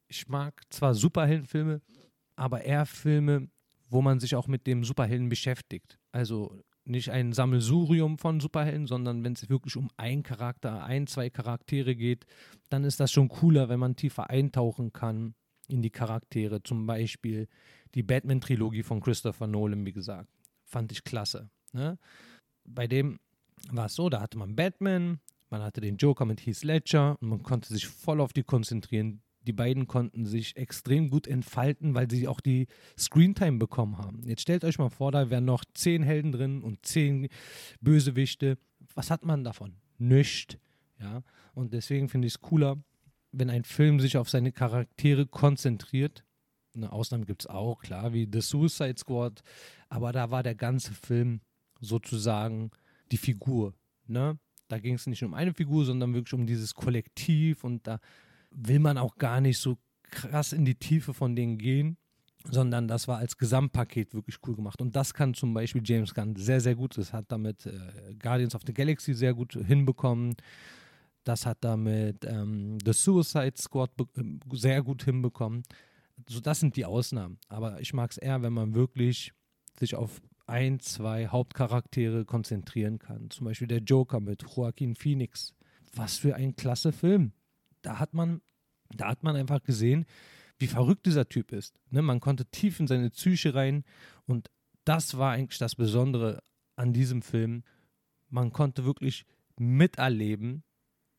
Ich 0.08 0.28
mag 0.28 0.62
zwar 0.70 0.94
Superheldenfilme, 0.94 1.82
aber 2.36 2.64
eher 2.64 2.86
Filme, 2.86 3.50
wo 3.90 4.02
man 4.02 4.20
sich 4.20 4.36
auch 4.36 4.48
mit 4.48 4.68
dem 4.68 4.84
Superhelden 4.84 5.30
beschäftigt. 5.30 6.00
Also 6.12 6.64
nicht 6.92 7.10
ein 7.10 7.34
Sammelsurium 7.34 8.18
von 8.18 8.40
Superhelden, 8.40 8.86
sondern 8.86 9.24
wenn 9.24 9.34
es 9.34 9.50
wirklich 9.50 9.78
um 9.78 9.90
einen 9.98 10.24
Charakter, 10.24 10.84
ein, 10.84 11.08
zwei 11.08 11.30
Charaktere 11.30 11.96
geht, 11.96 12.26
dann 12.70 12.84
ist 12.84 13.00
das 13.00 13.12
schon 13.12 13.30
cooler, 13.30 13.70
wenn 13.70 13.80
man 13.80 13.96
tiefer 13.96 14.30
eintauchen 14.30 14.94
kann 14.94 15.34
in 15.68 15.82
die 15.82 15.90
Charaktere. 15.90 16.62
Zum 16.64 16.86
Beispiel 16.86 17.48
die 17.96 18.04
Batman-Trilogie 18.04 18.84
von 18.84 19.02
Christopher 19.02 19.48
Nolan, 19.48 19.86
wie 19.86 19.94
gesagt. 19.94 20.30
Fand 20.66 20.92
ich 20.92 21.04
klasse. 21.04 21.50
Ne? 21.74 21.98
Bei 22.66 22.88
dem 22.88 23.20
war 23.72 23.86
es 23.88 23.96
so, 23.96 24.10
da 24.10 24.22
hatte 24.22 24.38
man 24.38 24.56
Batman, 24.56 25.20
man 25.50 25.62
hatte 25.62 25.82
den 25.82 25.98
Joker 25.98 26.26
mit 26.26 26.46
Heath 26.46 26.64
Ledger 26.64 27.18
und 27.22 27.30
man 27.30 27.44
konnte 27.44 27.74
sich 27.74 27.88
voll 27.88 28.22
auf 28.22 28.34
die 28.34 28.44
konzentrieren. 28.44 29.22
Die 29.48 29.54
beiden 29.54 29.88
konnten 29.88 30.26
sich 30.26 30.56
extrem 30.56 31.10
gut 31.10 31.28
entfalten, 31.28 31.96
weil 31.96 32.10
sie 32.10 32.28
auch 32.28 32.42
die 32.42 32.68
Screentime 32.98 33.58
bekommen 33.58 33.98
haben. 33.98 34.22
Jetzt 34.24 34.42
stellt 34.42 34.64
euch 34.64 34.78
mal 34.78 34.90
vor, 34.90 35.12
da 35.12 35.30
wären 35.30 35.46
noch 35.46 35.66
zehn 35.74 36.04
Helden 36.04 36.32
drin 36.32 36.62
und 36.62 36.86
zehn 36.86 37.28
Bösewichte. 37.82 38.58
Was 38.94 39.10
hat 39.10 39.26
man 39.26 39.44
davon? 39.44 39.74
Nichts. 39.98 40.58
Ja, 41.00 41.24
und 41.56 41.74
deswegen 41.74 42.10
finde 42.10 42.28
ich 42.28 42.36
es 42.36 42.42
cooler, 42.42 42.78
wenn 43.32 43.50
ein 43.50 43.64
Film 43.64 44.00
sich 44.00 44.18
auf 44.18 44.30
seine 44.30 44.52
Charaktere 44.52 45.26
konzentriert. 45.26 46.24
Eine 46.76 46.92
Ausnahme 46.92 47.26
gibt 47.26 47.44
es 47.44 47.48
auch, 47.48 47.82
klar, 47.82 48.14
wie 48.14 48.30
The 48.32 48.42
Suicide 48.42 48.98
Squad. 48.98 49.42
Aber 49.90 50.12
da 50.12 50.30
war 50.30 50.44
der 50.44 50.56
ganze 50.56 50.94
Film 50.94 51.42
sozusagen 51.80 52.70
die 53.12 53.18
Figur. 53.18 53.74
Ne? 54.08 54.38
Da 54.68 54.80
ging 54.80 54.96
es 54.96 55.08
nicht 55.08 55.24
um 55.24 55.34
eine 55.34 55.54
Figur, 55.54 55.86
sondern 55.86 56.14
wirklich 56.14 56.34
um 56.34 56.46
dieses 56.46 56.76
Kollektiv 56.76 57.64
und 57.64 57.88
da 57.88 58.00
will 58.52 58.80
man 58.80 58.98
auch 58.98 59.16
gar 59.16 59.42
nicht 59.42 59.58
so 59.58 59.78
krass 60.04 60.54
in 60.54 60.66
die 60.66 60.76
Tiefe 60.76 61.14
von 61.14 61.36
denen 61.36 61.58
gehen, 61.58 61.98
sondern 62.50 62.88
das 62.88 63.08
war 63.08 63.18
als 63.18 63.38
Gesamtpaket 63.38 64.14
wirklich 64.14 64.38
cool 64.46 64.56
gemacht. 64.56 64.82
Und 64.82 64.96
das 64.96 65.14
kann 65.14 65.34
zum 65.34 65.54
Beispiel 65.54 65.82
James 65.84 66.14
Gunn 66.14 66.36
sehr, 66.36 66.60
sehr 66.60 66.76
gut. 66.76 66.98
Das 66.98 67.14
hat 67.14 67.32
damit 67.32 67.66
äh, 67.66 68.16
Guardians 68.20 68.56
of 68.56 68.62
the 68.66 68.74
Galaxy 68.74 69.14
sehr 69.14 69.34
gut 69.34 69.54
hinbekommen. 69.54 70.36
Das 71.24 71.46
hat 71.46 71.60
damit 71.62 72.26
ähm, 72.26 72.78
The 72.84 72.94
Suicide 72.94 73.54
Squad 73.58 73.92
äh, 74.00 74.24
sehr 74.54 74.82
gut 74.82 75.04
hinbekommen. 75.04 75.64
So, 76.28 76.40
das 76.40 76.60
sind 76.60 76.76
die 76.76 76.86
Ausnahmen. 76.86 77.38
Aber 77.48 77.80
ich 77.80 77.94
mag 77.94 78.12
es 78.12 78.18
eher, 78.18 78.42
wenn 78.42 78.54
man 78.54 78.74
wirklich 78.74 79.34
sich 79.80 79.96
auf 79.96 80.22
ein, 80.48 80.80
zwei 80.80 81.28
Hauptcharaktere 81.28 82.26
konzentrieren 82.26 83.00
kann. 83.00 83.30
Zum 83.30 83.46
Beispiel 83.46 83.68
der 83.68 83.80
Joker 83.80 84.20
mit 84.20 84.44
Joaquin 84.44 84.96
Phoenix. 84.96 85.54
Was 85.94 86.18
für 86.18 86.36
ein 86.36 86.56
klasse 86.56 86.92
Film. 86.92 87.34
Da 87.82 88.00
hat 88.00 88.14
man, 88.14 88.42
da 88.90 89.08
hat 89.08 89.24
man 89.24 89.36
einfach 89.36 89.64
gesehen, 89.64 90.06
wie 90.60 90.68
verrückt 90.68 91.06
dieser 91.06 91.28
Typ 91.28 91.52
ist. 91.52 91.80
Ne? 91.90 92.02
Man 92.02 92.20
konnte 92.20 92.46
tief 92.46 92.80
in 92.80 92.88
seine 92.88 93.10
Psyche 93.10 93.56
rein 93.56 93.84
und 94.26 94.50
das 94.86 95.18
war 95.18 95.34
eigentlich 95.34 95.60
das 95.60 95.76
Besondere 95.76 96.44
an 96.76 96.94
diesem 96.94 97.22
Film. 97.22 97.64
Man 98.30 98.52
konnte 98.52 98.86
wirklich 98.86 99.26
miterleben 99.58 100.64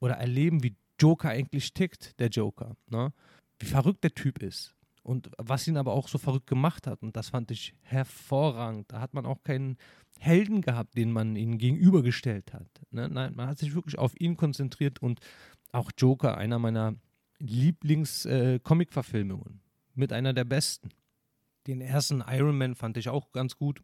oder 0.01 0.15
erleben, 0.15 0.63
wie 0.63 0.77
Joker 1.01 1.31
eigentlich 1.31 1.75
tickt, 1.75 2.19
der 2.21 2.29
Joker. 2.29 2.77
Ne? 2.87 3.13
Wie 3.59 3.67
verrückt 3.67 4.05
der 4.05 4.15
Typ 4.15 4.43
ist. 4.43 4.75
Und 5.03 5.31
was 5.37 5.67
ihn 5.67 5.77
aber 5.77 5.93
auch 5.93 6.07
so 6.07 6.19
verrückt 6.19 6.47
gemacht 6.47 6.87
hat, 6.87 7.03
und 7.03 7.17
das 7.17 7.31
fand 7.31 7.51
ich 7.51 7.75
hervorragend, 7.83 8.93
da 8.93 9.01
hat 9.01 9.15
man 9.15 9.27
auch 9.27 9.43
keinen 9.43 9.77
Helden 10.21 10.61
gehabt, 10.61 10.97
den 10.97 11.11
man 11.11 11.35
ihm 11.35 11.59
gegenübergestellt 11.59 12.53
hat. 12.53 12.69
Ne? 12.91 13.09
Nein, 13.09 13.35
man 13.35 13.49
hat 13.49 13.59
sich 13.59 13.75
wirklich 13.75 13.99
auf 13.99 14.13
ihn 14.21 14.37
konzentriert 14.37 15.03
und 15.03 15.19
auch 15.73 15.91
Joker, 15.97 16.39
einer 16.39 16.59
meiner 16.59 16.95
Lieblings-Comic-Verfilmungen, 17.39 19.55
äh, 19.55 19.59
mit 19.95 20.13
einer 20.13 20.33
der 20.33 20.45
besten. 20.45 20.91
Den 21.67 21.81
ersten 21.81 22.23
Iron 22.27 22.57
Man 22.57 22.75
fand 22.75 22.97
ich 22.97 23.09
auch 23.09 23.33
ganz 23.33 23.57
gut, 23.57 23.83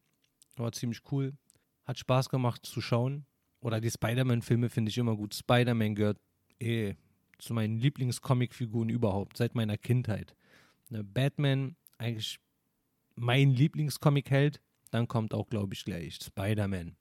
war 0.57 0.73
ziemlich 0.73 1.02
cool, 1.11 1.35
hat 1.85 1.99
Spaß 1.99 2.28
gemacht 2.28 2.64
zu 2.64 2.80
schauen. 2.80 3.26
Oder 3.61 3.80
die 3.80 3.90
Spider-Man-Filme 3.90 4.68
finde 4.68 4.90
ich 4.90 4.99
immer 4.99 5.16
gut. 5.16 5.35
Spider-Man 5.35 5.97
gehört 5.97 6.21
eh 6.61 6.95
zu 7.38 7.54
meinen 7.54 7.78
Lieblings-Comic-Figuren 7.78 8.88
überhaupt, 8.88 9.37
seit 9.37 9.57
meiner 9.57 9.76
Kindheit. 9.76 10.37
Ne, 10.90 11.02
Batman, 11.02 11.75
eigentlich 11.99 12.38
mein 13.16 13.50
Lieblingscomic-Held. 13.50 14.61
Dann 14.90 15.09
kommt 15.09 15.35
auch, 15.35 15.49
glaube 15.49 15.75
ich, 15.75 15.85
gleich 15.85 16.16
Spider-Man. 16.16 16.97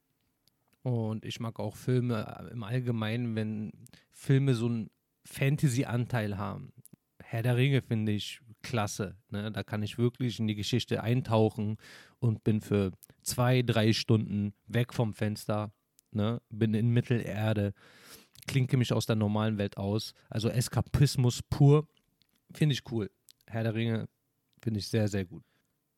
Und 0.88 1.25
ich 1.25 1.41
mag 1.41 1.60
auch 1.60 1.75
Filme 1.75 2.48
äh, 2.50 2.53
im 2.53 2.63
Allgemeinen, 2.63 3.36
wenn 3.36 3.74
Filme 4.13 4.56
so 4.56 4.67
einen 4.67 4.89
Fantasy-Anteil 5.25 6.38
haben. 6.38 6.72
Herr 7.22 7.44
der 7.44 7.58
Ringe 7.58 7.82
finde 7.82 8.13
ich 8.13 8.39
klasse. 8.63 9.17
Ne? 9.29 9.51
Da 9.51 9.63
kann 9.63 9.84
ich 9.84 9.98
wirklich 9.98 10.39
in 10.39 10.48
die 10.48 10.56
Geschichte 10.56 11.03
eintauchen 11.03 11.75
und 12.20 12.46
bin 12.46 12.62
für 12.62 12.94
zwei, 13.22 13.63
drei 13.63 13.91
Stunden 13.91 14.53
weg 14.65 14.94
vom 14.94 15.13
Fenster. 15.13 15.74
Ne? 16.12 16.41
Bin 16.50 16.74
in 16.74 16.91
Mittelerde, 16.91 17.74
klinke 18.48 18.77
mich 18.77 18.94
aus 18.94 19.06
der 19.06 19.17
normalen 19.17 19.58
Welt 19.58 19.75
aus. 19.75 20.13
Also 20.29 20.48
Eskapismus 20.48 21.41
pur. 21.50 21.86
Finde 22.53 22.72
ich 22.72 22.89
cool. 22.89 23.12
Herr 23.46 23.63
der 23.63 23.75
Ringe 23.75 24.08
finde 24.62 24.79
ich 24.79 24.88
sehr, 24.88 25.10
sehr 25.10 25.25
gut. 25.25 25.44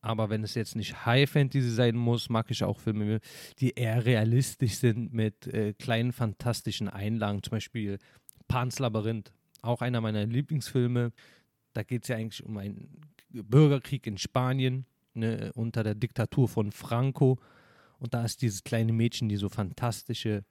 Aber 0.02 0.30
wenn 0.30 0.42
es 0.42 0.54
jetzt 0.54 0.76
nicht 0.76 1.04
High 1.04 1.28
Fantasy 1.28 1.70
sein 1.70 1.96
muss, 1.96 2.30
mag 2.30 2.50
ich 2.50 2.64
auch 2.64 2.78
Filme, 2.78 3.20
die 3.58 3.70
eher 3.70 4.04
realistisch 4.04 4.76
sind 4.76 5.12
mit 5.12 5.46
äh, 5.46 5.74
kleinen 5.74 6.12
fantastischen 6.12 6.88
Einlagen. 6.88 7.42
Zum 7.42 7.52
Beispiel 7.52 7.98
Pans 8.48 8.78
Labyrinth, 8.78 9.32
auch 9.62 9.82
einer 9.82 10.00
meiner 10.00 10.24
Lieblingsfilme. 10.24 11.12
Da 11.74 11.82
geht 11.82 12.04
es 12.04 12.08
ja 12.08 12.16
eigentlich 12.16 12.44
um 12.44 12.56
einen 12.56 13.00
Bürgerkrieg 13.28 14.06
in 14.06 14.16
Spanien 14.16 14.86
ne, 15.14 15.52
unter 15.54 15.82
der 15.82 15.94
Diktatur 15.94 16.48
von 16.48 16.72
Franco. 16.72 17.38
Und 17.98 18.14
da 18.14 18.24
ist 18.24 18.40
dieses 18.42 18.64
kleine 18.64 18.92
Mädchen, 18.92 19.28
die 19.28 19.36
so 19.36 19.48
fantastische 19.48 20.44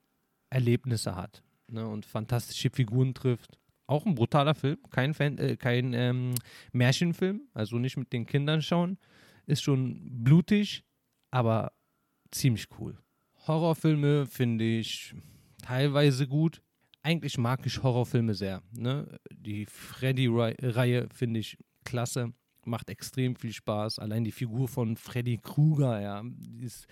Erlebnisse 0.52 1.16
hat 1.16 1.44
ne, 1.68 1.88
und 1.88 2.06
fantastische 2.06 2.70
Figuren 2.70 3.14
trifft. 3.14 3.58
Auch 3.88 4.06
ein 4.06 4.14
brutaler 4.14 4.54
Film, 4.54 4.78
kein, 4.92 5.16
Fan, 5.16 5.40
äh, 5.40 5.58
kein 5.58 5.94
ähm, 5.94 6.36
Märchenfilm, 6.72 7.42
also 7.56 7.80
nicht 7.80 7.98
mit 7.98 8.14
den 8.14 8.28
Kindern 8.28 8.62
schauen. 8.62 9.00
Ist 9.50 9.64
schon 9.64 10.24
blutig, 10.24 10.84
aber 11.32 11.72
ziemlich 12.30 12.68
cool. 12.78 12.96
Horrorfilme 13.48 14.28
finde 14.28 14.64
ich 14.64 15.16
teilweise 15.64 16.28
gut. 16.28 16.62
Eigentlich 17.02 17.40
mag 17.40 17.66
ich 17.66 17.82
Horrorfilme 17.82 18.36
sehr. 18.36 18.62
Ne? 18.72 19.20
Die 19.32 19.66
Freddy-Reihe 19.66 21.10
finde 21.12 21.40
ich 21.40 21.58
klasse, 21.84 22.32
macht 22.64 22.92
extrem 22.92 23.36
viel 23.36 23.52
Spaß. 23.52 23.98
Allein 23.98 24.24
die 24.24 24.32
Figur 24.32 24.68
von 24.68 24.96
Freddy 24.96 25.40
Krueger, 25.42 26.00
ja, 26.00 26.24
ist 26.62 26.86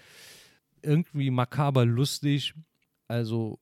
irgendwie 0.81 1.29
makaber 1.29 1.85
lustig. 1.85 2.55
Also 3.07 3.59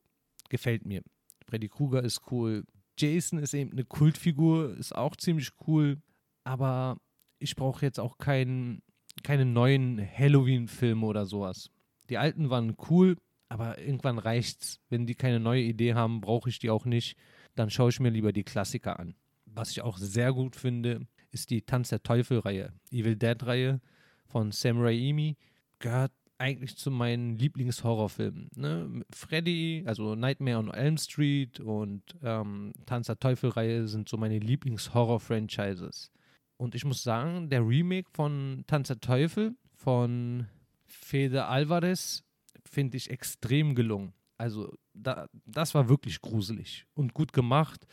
gefällt 0.48 0.86
mir. 0.86 1.02
Freddy 1.44 1.68
Krueger 1.68 2.02
ist 2.02 2.22
cool. 2.30 2.64
Jason 2.98 3.40
ist 3.40 3.52
eben 3.52 3.72
eine 3.72 3.84
Kultfigur, 3.84 4.74
ist 4.78 4.94
auch 4.96 5.16
ziemlich 5.16 5.50
cool, 5.66 6.00
aber 6.44 6.96
ich 7.38 7.54
brauche 7.56 7.84
jetzt 7.84 8.00
auch 8.00 8.18
keinen, 8.18 8.82
keine 9.26 9.44
neuen 9.44 10.00
Halloween-Filme 10.00 11.04
oder 11.04 11.26
sowas. 11.26 11.72
Die 12.10 12.16
alten 12.16 12.48
waren 12.48 12.76
cool, 12.88 13.16
aber 13.48 13.76
irgendwann 13.76 14.18
reicht's. 14.18 14.78
Wenn 14.88 15.04
die 15.04 15.16
keine 15.16 15.40
neue 15.40 15.62
Idee 15.62 15.94
haben, 15.94 16.20
brauche 16.20 16.48
ich 16.48 16.60
die 16.60 16.70
auch 16.70 16.84
nicht. 16.84 17.16
Dann 17.56 17.68
schaue 17.68 17.90
ich 17.90 17.98
mir 17.98 18.10
lieber 18.10 18.32
die 18.32 18.44
Klassiker 18.44 19.00
an. 19.00 19.16
Was 19.44 19.72
ich 19.72 19.82
auch 19.82 19.98
sehr 19.98 20.32
gut 20.32 20.54
finde, 20.54 21.08
ist 21.32 21.50
die 21.50 21.62
Tanz 21.62 21.88
der 21.88 22.04
Teufel-Reihe. 22.04 22.72
Evil 22.92 23.16
Dead-Reihe 23.16 23.80
von 24.26 24.52
Sam 24.52 24.80
Raimi. 24.80 25.36
Gehört 25.80 26.12
eigentlich 26.38 26.76
zu 26.76 26.92
meinen 26.92 27.36
Lieblingshorrorfilmen. 27.36 28.50
Ne? 28.54 29.02
Freddy, 29.10 29.82
also 29.86 30.14
Nightmare 30.14 30.58
on 30.58 30.72
Elm 30.72 30.98
Street 30.98 31.58
und 31.58 32.02
ähm, 32.22 32.74
Tanz 32.86 33.08
der 33.08 33.18
Teufel-Reihe 33.18 33.88
sind 33.88 34.08
so 34.08 34.18
meine 34.18 34.38
Lieblingshorror-Franchises. 34.38 36.12
Und 36.56 36.74
ich 36.74 36.84
muss 36.84 37.02
sagen, 37.02 37.48
der 37.50 37.66
Remake 37.66 38.08
von 38.12 38.64
Tanz 38.66 38.88
der 38.88 39.00
Teufel 39.00 39.56
von 39.74 40.46
Fede 40.86 41.46
Alvarez 41.46 42.24
finde 42.64 42.96
ich 42.96 43.10
extrem 43.10 43.74
gelungen. 43.74 44.12
Also 44.38 44.74
da, 44.94 45.28
das 45.44 45.74
war 45.74 45.88
wirklich 45.88 46.20
gruselig 46.20 46.86
und 46.94 47.14
gut 47.14 47.32
gemacht. 47.32 47.86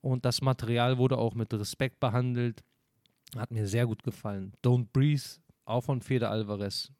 Und 0.00 0.24
das 0.24 0.40
Material 0.40 0.98
wurde 0.98 1.18
auch 1.18 1.34
mit 1.34 1.52
Respekt 1.52 2.00
behandelt. 2.00 2.62
Hat 3.36 3.50
mir 3.50 3.66
sehr 3.66 3.86
gut 3.86 4.02
gefallen. 4.02 4.52
Don't 4.64 4.88
Breathe, 4.92 5.40
auch 5.64 5.82
von 5.82 6.00
Fede 6.00 6.28
Alvarez 6.28 6.92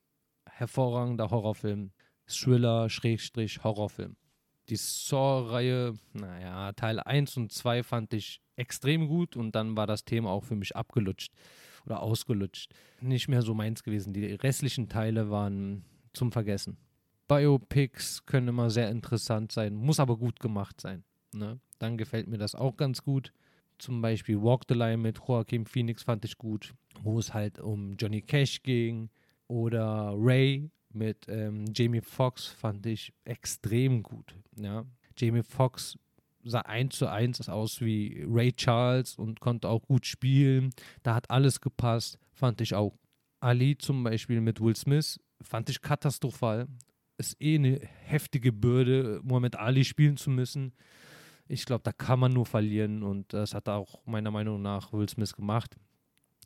hervorragender 0.50 1.30
Horrorfilm. 1.30 1.92
Thriller, 2.26 2.90
Schrägstrich, 2.90 3.62
Horrorfilm. 3.64 4.16
Die 4.68 4.76
Saw-Reihe, 4.76 5.94
naja, 6.12 6.72
Teil 6.72 7.00
1 7.00 7.36
und 7.36 7.52
2 7.52 7.82
fand 7.82 8.12
ich 8.12 8.42
extrem 8.56 9.08
gut 9.08 9.36
und 9.36 9.54
dann 9.54 9.76
war 9.76 9.86
das 9.86 10.04
Thema 10.04 10.30
auch 10.30 10.44
für 10.44 10.56
mich 10.56 10.76
abgelutscht 10.76 11.32
oder 11.86 12.02
ausgelutscht. 12.02 12.74
Nicht 13.00 13.28
mehr 13.28 13.42
so 13.42 13.54
meins 13.54 13.82
gewesen. 13.82 14.12
Die 14.12 14.26
restlichen 14.34 14.88
Teile 14.88 15.30
waren 15.30 15.84
zum 16.12 16.32
Vergessen. 16.32 16.76
Biopics 17.28 18.24
können 18.26 18.48
immer 18.48 18.70
sehr 18.70 18.90
interessant 18.90 19.52
sein, 19.52 19.74
muss 19.74 20.00
aber 20.00 20.16
gut 20.16 20.40
gemacht 20.40 20.80
sein. 20.80 21.04
Ne? 21.32 21.60
Dann 21.78 21.96
gefällt 21.96 22.26
mir 22.26 22.38
das 22.38 22.54
auch 22.54 22.76
ganz 22.76 23.02
gut. 23.02 23.32
Zum 23.78 24.02
Beispiel 24.02 24.42
Walk 24.42 24.64
the 24.68 24.74
Line 24.74 24.96
mit 24.96 25.18
Joaquin 25.18 25.64
Phoenix 25.64 26.02
fand 26.02 26.24
ich 26.24 26.36
gut, 26.36 26.74
wo 27.02 27.18
es 27.18 27.32
halt 27.32 27.60
um 27.60 27.96
Johnny 27.96 28.22
Cash 28.22 28.62
ging, 28.62 29.10
oder 29.46 30.14
Ray 30.16 30.70
mit 30.92 31.26
ähm, 31.28 31.66
Jamie 31.74 32.00
Foxx 32.00 32.46
fand 32.46 32.86
ich 32.86 33.12
extrem 33.24 34.02
gut. 34.02 34.34
Ja. 34.56 34.84
Jamie 35.16 35.42
Foxx 35.42 35.98
sah 36.44 36.60
eins 36.60 36.96
zu 36.96 37.06
eins 37.06 37.48
aus 37.48 37.80
wie 37.80 38.24
Ray 38.26 38.52
Charles 38.52 39.16
und 39.16 39.40
konnte 39.40 39.68
auch 39.68 39.82
gut 39.82 40.06
spielen. 40.06 40.70
Da 41.02 41.14
hat 41.14 41.30
alles 41.30 41.60
gepasst, 41.60 42.18
fand 42.32 42.60
ich 42.60 42.74
auch. 42.74 42.96
Ali 43.40 43.76
zum 43.78 44.02
Beispiel 44.02 44.40
mit 44.40 44.60
Will 44.60 44.76
Smith 44.76 45.20
fand 45.40 45.70
ich 45.70 45.80
katastrophal. 45.80 46.68
Ist 47.18 47.40
eh 47.40 47.56
eine 47.56 47.80
heftige 48.04 48.52
Bürde, 48.52 49.20
Muhammad 49.22 49.56
Ali 49.56 49.84
spielen 49.84 50.16
zu 50.16 50.30
müssen. 50.30 50.72
Ich 51.48 51.64
glaube, 51.64 51.82
da 51.82 51.92
kann 51.92 52.20
man 52.20 52.32
nur 52.32 52.46
verlieren 52.46 53.02
und 53.02 53.32
das 53.32 53.54
hat 53.54 53.68
auch 53.68 54.04
meiner 54.06 54.30
Meinung 54.30 54.60
nach 54.62 54.92
Will 54.92 55.08
Smith 55.08 55.34
gemacht. 55.34 55.76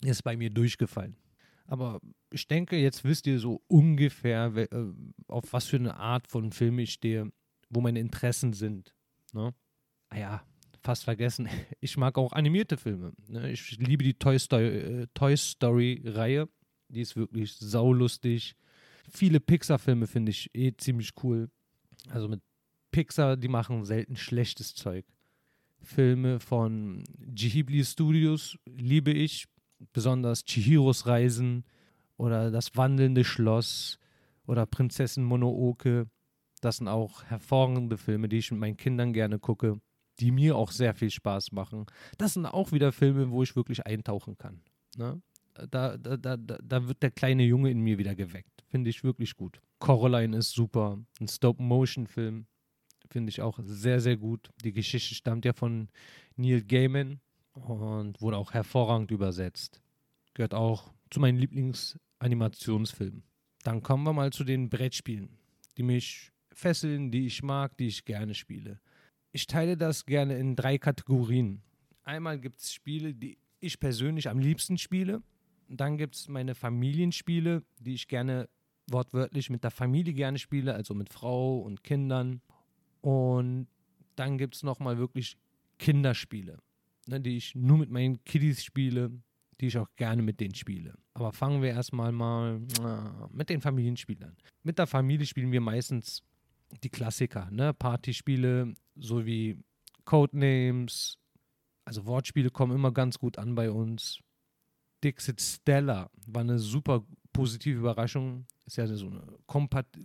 Ist 0.02 0.22
bei 0.22 0.36
mir 0.36 0.50
durchgefallen. 0.50 1.16
Aber 1.66 2.00
ich 2.30 2.48
denke, 2.48 2.76
jetzt 2.76 3.04
wisst 3.04 3.26
ihr 3.26 3.38
so 3.38 3.62
ungefähr, 3.68 4.54
äh, 4.56 4.68
auf 5.28 5.52
was 5.52 5.66
für 5.66 5.76
eine 5.76 5.96
Art 5.96 6.26
von 6.28 6.52
Film 6.52 6.78
ich 6.78 6.92
stehe, 6.92 7.32
wo 7.70 7.80
meine 7.80 8.00
Interessen 8.00 8.52
sind. 8.52 8.94
Ne? 9.32 9.54
Ah 10.08 10.18
ja, 10.18 10.42
fast 10.82 11.04
vergessen. 11.04 11.48
Ich 11.80 11.96
mag 11.96 12.16
auch 12.18 12.32
animierte 12.32 12.76
Filme. 12.76 13.12
Ne? 13.28 13.50
Ich 13.50 13.78
liebe 13.78 14.04
die 14.04 14.14
Toy 14.14 14.38
Story-Reihe. 14.38 15.02
Äh, 15.02 15.06
Toy 15.14 15.36
Story 15.36 16.02
die 16.88 17.00
ist 17.00 17.16
wirklich 17.16 17.54
saulustig. 17.54 18.54
Viele 19.10 19.40
Pixar-Filme 19.40 20.06
finde 20.06 20.30
ich 20.30 20.50
eh 20.54 20.72
ziemlich 20.76 21.12
cool. 21.22 21.50
Also 22.10 22.28
mit 22.28 22.40
Pixar, 22.90 23.36
die 23.36 23.48
machen 23.48 23.84
selten 23.84 24.16
schlechtes 24.16 24.74
Zeug. 24.74 25.04
Filme 25.80 26.38
von 26.38 27.02
Ghibli 27.18 27.84
Studios 27.84 28.56
liebe 28.66 29.10
ich, 29.10 29.46
besonders 29.92 30.44
Chihiros 30.44 31.06
Reisen 31.06 31.64
oder 32.16 32.50
Das 32.50 32.76
wandelnde 32.76 33.24
Schloss 33.24 33.98
oder 34.46 34.66
Prinzessin 34.66 35.24
Mononoke. 35.24 36.06
Das 36.60 36.76
sind 36.76 36.88
auch 36.88 37.24
hervorragende 37.24 37.98
Filme, 37.98 38.28
die 38.28 38.38
ich 38.38 38.50
mit 38.50 38.60
meinen 38.60 38.76
Kindern 38.76 39.12
gerne 39.12 39.38
gucke, 39.38 39.80
die 40.20 40.30
mir 40.30 40.56
auch 40.56 40.70
sehr 40.70 40.94
viel 40.94 41.10
Spaß 41.10 41.52
machen. 41.52 41.86
Das 42.18 42.34
sind 42.34 42.46
auch 42.46 42.70
wieder 42.70 42.92
Filme, 42.92 43.30
wo 43.30 43.42
ich 43.42 43.56
wirklich 43.56 43.84
eintauchen 43.86 44.38
kann. 44.38 44.62
Ne? 44.96 45.20
Da, 45.70 45.96
da, 45.96 46.16
da, 46.16 46.36
da 46.36 46.88
wird 46.88 47.02
der 47.02 47.10
kleine 47.10 47.42
Junge 47.42 47.70
in 47.70 47.80
mir 47.80 47.98
wieder 47.98 48.14
geweckt. 48.14 48.64
Finde 48.68 48.88
ich 48.90 49.04
wirklich 49.04 49.36
gut. 49.36 49.60
Coraline 49.80 50.36
ist 50.36 50.52
super. 50.52 50.98
Ein 51.20 51.28
Stop-Motion-Film. 51.28 52.46
Finde 53.10 53.30
ich 53.30 53.42
auch 53.42 53.58
sehr, 53.62 54.00
sehr 54.00 54.16
gut. 54.16 54.48
Die 54.64 54.72
Geschichte 54.72 55.14
stammt 55.14 55.44
ja 55.44 55.52
von 55.52 55.88
Neil 56.36 56.62
Gaiman 56.62 57.20
und 57.52 58.20
wurde 58.20 58.36
auch 58.36 58.52
hervorragend 58.52 59.10
übersetzt. 59.10 59.82
Gehört 60.34 60.54
auch 60.54 60.92
zu 61.10 61.20
meinen 61.20 61.38
Lieblingsanimationsfilmen. 61.38 63.22
Dann 63.62 63.82
kommen 63.82 64.04
wir 64.04 64.12
mal 64.12 64.32
zu 64.32 64.44
den 64.44 64.70
Brettspielen, 64.70 65.38
die 65.76 65.82
mich 65.82 66.32
fesseln, 66.52 67.10
die 67.10 67.26
ich 67.26 67.42
mag, 67.42 67.76
die 67.76 67.86
ich 67.86 68.04
gerne 68.04 68.34
spiele. 68.34 68.80
Ich 69.32 69.46
teile 69.46 69.76
das 69.76 70.04
gerne 70.04 70.36
in 70.36 70.56
drei 70.56 70.78
Kategorien. 70.78 71.62
Einmal 72.02 72.38
gibt 72.38 72.60
es 72.60 72.72
Spiele, 72.72 73.14
die 73.14 73.38
ich 73.60 73.78
persönlich 73.78 74.28
am 74.28 74.38
liebsten 74.38 74.76
spiele. 74.76 75.22
Dann 75.68 75.96
gibt 75.96 76.16
es 76.16 76.28
meine 76.28 76.54
Familienspiele, 76.54 77.62
die 77.78 77.94
ich 77.94 78.08
gerne 78.08 78.48
wortwörtlich 78.88 79.48
mit 79.48 79.64
der 79.64 79.70
Familie 79.70 80.12
gerne 80.12 80.38
spiele, 80.38 80.74
also 80.74 80.94
mit 80.94 81.08
Frau 81.08 81.58
und 81.60 81.82
Kindern. 81.84 82.42
Und 83.00 83.68
dann 84.16 84.38
gibt 84.38 84.56
es 84.56 84.62
nochmal 84.62 84.98
wirklich 84.98 85.36
Kinderspiele, 85.78 86.58
ne, 87.06 87.20
die 87.20 87.36
ich 87.36 87.54
nur 87.54 87.78
mit 87.78 87.90
meinen 87.90 88.22
Kiddies 88.24 88.64
spiele, 88.64 89.10
die 89.60 89.66
ich 89.66 89.78
auch 89.78 89.88
gerne 89.96 90.22
mit 90.22 90.40
denen 90.40 90.54
spiele. 90.54 90.94
Aber 91.14 91.32
fangen 91.32 91.62
wir 91.62 91.70
erstmal 91.70 92.12
mal 92.12 92.60
äh, 92.80 93.34
mit 93.34 93.48
den 93.48 93.60
Familienspielern. 93.60 94.36
Mit 94.62 94.78
der 94.78 94.86
Familie 94.86 95.26
spielen 95.26 95.52
wir 95.52 95.60
meistens 95.60 96.22
die 96.82 96.88
Klassiker, 96.88 97.50
ne? 97.50 97.74
Partyspiele 97.74 98.74
sowie 98.96 99.58
Codenames. 100.04 101.18
Also 101.84 102.06
Wortspiele 102.06 102.50
kommen 102.50 102.74
immer 102.74 102.92
ganz 102.92 103.18
gut 103.18 103.38
an 103.38 103.54
bei 103.54 103.70
uns. 103.70 104.20
Dixit 105.02 105.40
Stella 105.40 106.10
war 106.26 106.42
eine 106.42 106.58
super 106.58 107.04
positive 107.32 107.78
Überraschung. 107.78 108.46
Ist 108.64 108.76
ja 108.76 108.86
so 108.86 109.08
eine 109.08 109.22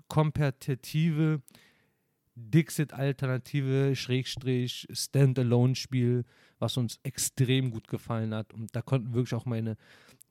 kompetitive 0.07 1.41
Dixit-Alternative, 2.37 3.95
Schrägstrich, 3.95 4.87
Standalone-Spiel, 4.91 6.23
was 6.59 6.77
uns 6.77 6.99
extrem 7.03 7.71
gut 7.71 7.87
gefallen 7.87 8.33
hat. 8.33 8.53
Und 8.53 8.75
da 8.75 8.81
konnten 8.81 9.13
wirklich 9.13 9.33
auch 9.33 9.45
meine, 9.45 9.75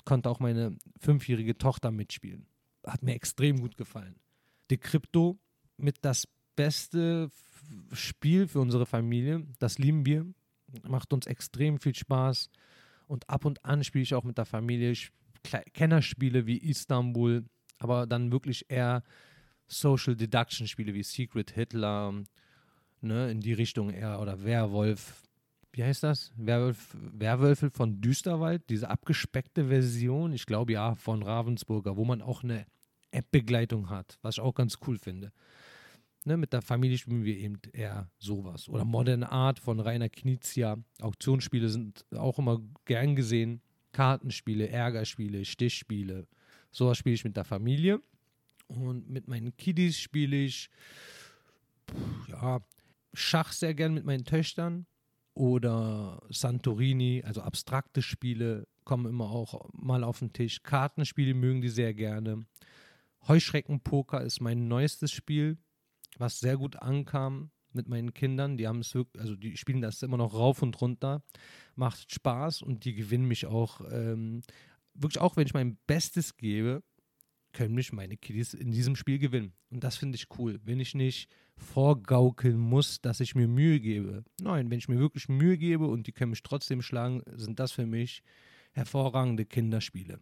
konnte 0.05 0.31
auch 0.31 0.39
meine 0.39 0.77
fünfjährige 1.01 1.59
Tochter 1.59 1.91
mitspielen. 1.91 2.47
Hat 2.87 3.03
mir 3.03 3.15
extrem 3.15 3.61
gut 3.61 3.77
gefallen. 3.77 4.15
Decrypto 4.71 5.39
mit 5.77 5.97
das 6.03 6.29
beste 6.55 7.31
Spiel 7.93 8.47
für 8.47 8.61
unsere 8.61 8.87
Familie. 8.87 9.45
Das 9.59 9.79
lieben 9.79 10.07
wir. 10.07 10.27
Macht 10.89 11.13
uns 11.13 11.27
extrem 11.27 11.79
viel 11.81 11.95
Spaß. 11.95 12.51
Und 13.09 13.29
ab 13.29 13.45
und 13.45 13.65
an 13.65 13.83
spiele 13.83 14.03
ich 14.03 14.15
auch 14.15 14.25
mit 14.25 14.39
der 14.39 14.47
Familie 14.47 14.95
Kennerspiele 15.75 16.47
wie 16.47 16.59
Istanbul, 16.59 17.45
aber 17.79 18.07
dann 18.07 18.33
wirklich 18.33 18.65
eher 18.69 19.03
Social 19.69 20.17
Deduction 20.17 20.69
Spiele 20.69 20.95
wie 20.95 21.03
Secret 21.03 21.51
Hitler, 21.51 22.15
ne, 23.01 23.31
in 23.31 23.41
die 23.41 23.53
Richtung 23.53 23.91
eher 23.91 24.21
oder 24.21 24.45
Werwolf. 24.45 25.23
Wie 25.73 25.85
heißt 25.85 26.03
das? 26.03 26.33
Werwolf, 26.37 26.97
Werwölfe 27.13 27.71
von 27.71 28.01
Düsterwald, 28.01 28.63
diese 28.71 28.89
abgespeckte 28.89 29.69
Version, 29.69 30.33
ich 30.33 30.47
glaube 30.47 30.73
ja, 30.73 30.95
von 30.95 31.23
Ravensburger, 31.23 31.97
wo 31.97 32.05
man 32.05 32.23
auch 32.23 32.43
eine 32.43 32.67
App-Begleitung 33.11 33.91
hat, 33.91 34.19
was 34.23 34.37
ich 34.37 34.41
auch 34.41 34.55
ganz 34.55 34.79
cool 34.87 34.99
finde. 34.99 35.33
Ne, 36.25 36.37
mit 36.37 36.53
der 36.53 36.63
Familie 36.63 36.99
spielen 36.99 37.25
wir 37.25 37.37
eben 37.37 37.61
eher 37.73 38.11
sowas. 38.19 38.69
Oder 38.69 38.85
Modern 38.85 39.23
Art 39.23 39.61
von 39.61 39.79
Rainer 39.79 40.09
Knizia. 40.09 40.77
Auktionsspiele 41.01 41.69
sind 41.69 42.05
auch 42.17 42.39
immer 42.41 42.61
gern 42.85 43.15
gesehen. 43.15 43.61
Kartenspiele, 43.93 44.69
Ärgerspiele, 44.69 45.45
Stichspiele. 45.45 46.27
Sowas 46.73 46.99
spiele 46.99 47.15
ich 47.15 47.25
mit 47.25 47.37
der 47.37 47.45
Familie. 47.45 48.01
Und 48.67 49.09
mit 49.09 49.29
meinen 49.29 49.57
Kiddies 49.57 49.99
spiele 49.99 50.37
ich 50.37 50.71
ja, 52.29 52.61
Schach 53.15 53.53
sehr 53.53 53.75
gern 53.75 53.95
mit 53.95 54.05
meinen 54.05 54.25
Töchtern. 54.25 54.87
Oder 55.35 56.23
Santorini, 56.31 57.23
also 57.25 57.43
abstrakte 57.43 58.01
Spiele 58.01 58.67
kommen 58.85 59.07
immer 59.07 59.31
auch 59.31 59.69
mal 59.75 60.03
auf 60.03 60.21
den 60.21 60.33
Tisch. 60.33 60.63
Kartenspiele 60.63 61.35
mögen 61.35 61.61
die 61.61 61.69
sehr 61.69 61.93
gerne. 61.93 62.47
Heuschreckenpoker 63.29 64.23
ist 64.23 64.41
mein 64.41 64.67
neuestes 64.69 65.13
Spiel 65.13 65.59
was 66.19 66.41
sehr 66.41 66.57
gut 66.57 66.77
ankam 66.77 67.51
mit 67.73 67.89
meinen 67.89 68.15
Kindern. 68.15 68.57
Die 68.57 68.67
haben 68.67 68.81
es 68.81 68.95
wirklich, 68.95 69.21
also 69.21 69.37
die 69.37 69.57
spielen 69.57 69.83
das 69.83 70.03
immer 70.03 70.17
noch 70.17 70.35
rauf 70.35 70.63
und 70.63 70.81
runter. 70.81 71.23
Macht 71.75 72.13
Spaß 72.13 72.63
und 72.63 72.85
die 72.85 72.95
gewinnen 72.95 73.27
mich 73.27 73.47
auch. 73.47 73.81
Ähm, 73.91 74.43
wirklich 74.95 75.21
auch, 75.21 75.37
wenn 75.37 75.47
ich 75.47 75.55
mein 75.55 75.77
Bestes 75.87 76.37
gebe, 76.37 76.83
können 77.57 77.75
mich 77.75 77.91
meine 77.91 78.19
Kiddies 78.19 78.53
in 78.53 78.71
diesem 78.71 78.97
Spiel 78.97 79.19
gewinnen. 79.19 79.55
Und 79.71 79.83
das 79.83 79.97
finde 79.97 80.17
ich 80.17 80.27
cool. 80.39 80.61
Wenn 80.63 80.79
ich 80.79 80.95
nicht 80.95 81.31
vorgaukeln 81.57 82.59
muss, 82.59 83.01
dass 83.01 83.21
ich 83.21 83.35
mir 83.35 83.49
Mühe 83.49 83.81
gebe. 83.81 84.25
Nein, 84.43 84.71
wenn 84.71 84.79
ich 84.79 84.89
mir 84.89 84.99
wirklich 84.99 85.31
Mühe 85.31 85.57
gebe 85.57 85.87
und 85.87 86.07
die 86.07 86.13
können 86.13 86.33
mich 86.33 86.43
trotzdem 86.43 86.83
schlagen, 86.83 87.23
sind 87.35 87.59
das 87.59 87.73
für 87.73 87.87
mich 87.87 88.23
hervorragende 88.73 89.47
Kinderspiele. 89.47 90.21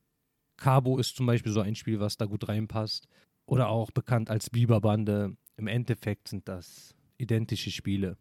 Cabo 0.56 0.96
ist 0.98 1.16
zum 1.16 1.26
Beispiel 1.26 1.50
so 1.50 1.60
ein 1.60 1.74
Spiel, 1.74 1.98
was 1.98 2.16
da 2.16 2.26
gut 2.26 2.46
reinpasst. 2.46 3.08
Oder 3.46 3.68
auch 3.68 3.90
bekannt 3.90 4.30
als 4.30 4.48
Biberbande 4.48 5.36
im 5.56 5.66
Endeffekt 5.66 6.28
sind 6.28 6.46
das 6.46 6.94
identische 7.18 7.72
Spiele. 7.72 8.16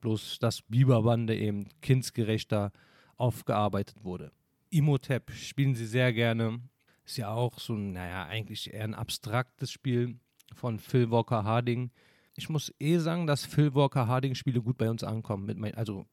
Bloß 0.00 0.40
dass 0.40 0.62
Biberbande 0.62 1.36
eben 1.36 1.68
kindsgerechter 1.80 2.72
aufgearbeitet 3.16 4.02
wurde. 4.02 4.32
Imhotep 4.70 5.30
spielen 5.30 5.76
sie 5.76 5.86
sehr 5.86 6.12
gerne. 6.12 6.60
Ist 7.08 7.16
ja 7.16 7.30
auch 7.30 7.58
so, 7.58 7.72
naja, 7.72 8.26
eigentlich 8.26 8.70
eher 8.70 8.84
ein 8.84 8.92
abstraktes 8.92 9.72
Spiel 9.72 10.20
von 10.52 10.78
Phil 10.78 11.10
Walker 11.10 11.42
Harding. 11.42 11.90
Ich 12.36 12.50
muss 12.50 12.70
eh 12.78 12.98
sagen, 12.98 13.26
dass 13.26 13.46
Phil 13.46 13.74
Walker 13.74 14.06
Harding 14.06 14.34
Spiele 14.34 14.60
gut 14.60 14.76
bei 14.76 14.90
uns 14.90 15.02
ankommen. 15.02 15.50
Mein, 15.56 15.74
also 15.74 16.04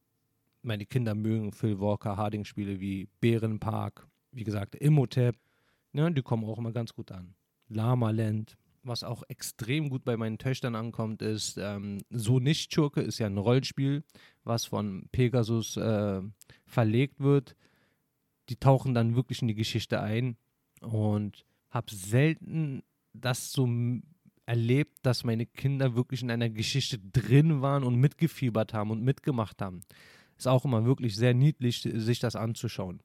meine 0.62 0.86
Kinder 0.86 1.14
mögen 1.14 1.52
Phil 1.52 1.82
Walker 1.82 2.16
Harding 2.16 2.46
Spiele 2.46 2.80
wie 2.80 3.10
Bärenpark, 3.20 4.08
wie 4.32 4.46
gesagt, 4.46 4.74
Imhotep. 4.76 5.36
Ja, 5.92 6.10
die 6.10 6.22
kommen 6.22 6.46
auch 6.46 6.60
immer 6.60 6.72
ganz 6.72 6.94
gut 6.94 7.12
an. 7.12 7.36
Lama 7.68 8.12
Land 8.12 8.58
was 8.84 9.04
auch 9.04 9.24
extrem 9.28 9.90
gut 9.90 10.06
bei 10.06 10.16
meinen 10.16 10.38
Töchtern 10.38 10.76
ankommt, 10.76 11.24
ist 11.24 11.58
ähm, 11.58 12.04
So 12.12 12.40
nicht 12.40 12.72
Schurke, 12.72 13.02
ist 13.02 13.18
ja 13.18 13.26
ein 13.26 13.40
Rollenspiel, 13.40 14.04
was 14.44 14.66
von 14.66 15.10
Pegasus 15.12 15.76
äh, 15.76 16.22
verlegt 16.68 17.20
wird. 17.20 17.56
Die 18.48 18.58
tauchen 18.58 18.94
dann 18.94 19.16
wirklich 19.16 19.42
in 19.42 19.48
die 19.48 19.56
Geschichte 19.56 20.00
ein 20.02 20.38
und 20.86 21.46
habe 21.70 21.94
selten 21.94 22.84
das 23.14 23.52
so 23.52 23.68
erlebt, 24.46 24.98
dass 25.02 25.24
meine 25.24 25.46
Kinder 25.46 25.96
wirklich 25.96 26.22
in 26.22 26.32
einer 26.32 26.50
Geschichte 26.50 27.00
drin 27.00 27.62
waren 27.62 27.84
und 27.84 27.96
mitgefiebert 27.96 28.74
haben 28.74 28.92
und 28.92 29.02
mitgemacht 29.02 29.62
haben. 29.62 29.82
Ist 30.38 30.48
auch 30.48 30.66
immer 30.66 30.86
wirklich 30.86 31.16
sehr 31.16 31.34
niedlich, 31.34 31.82
sich 31.82 32.20
das 32.20 32.36
anzuschauen. 32.36 33.02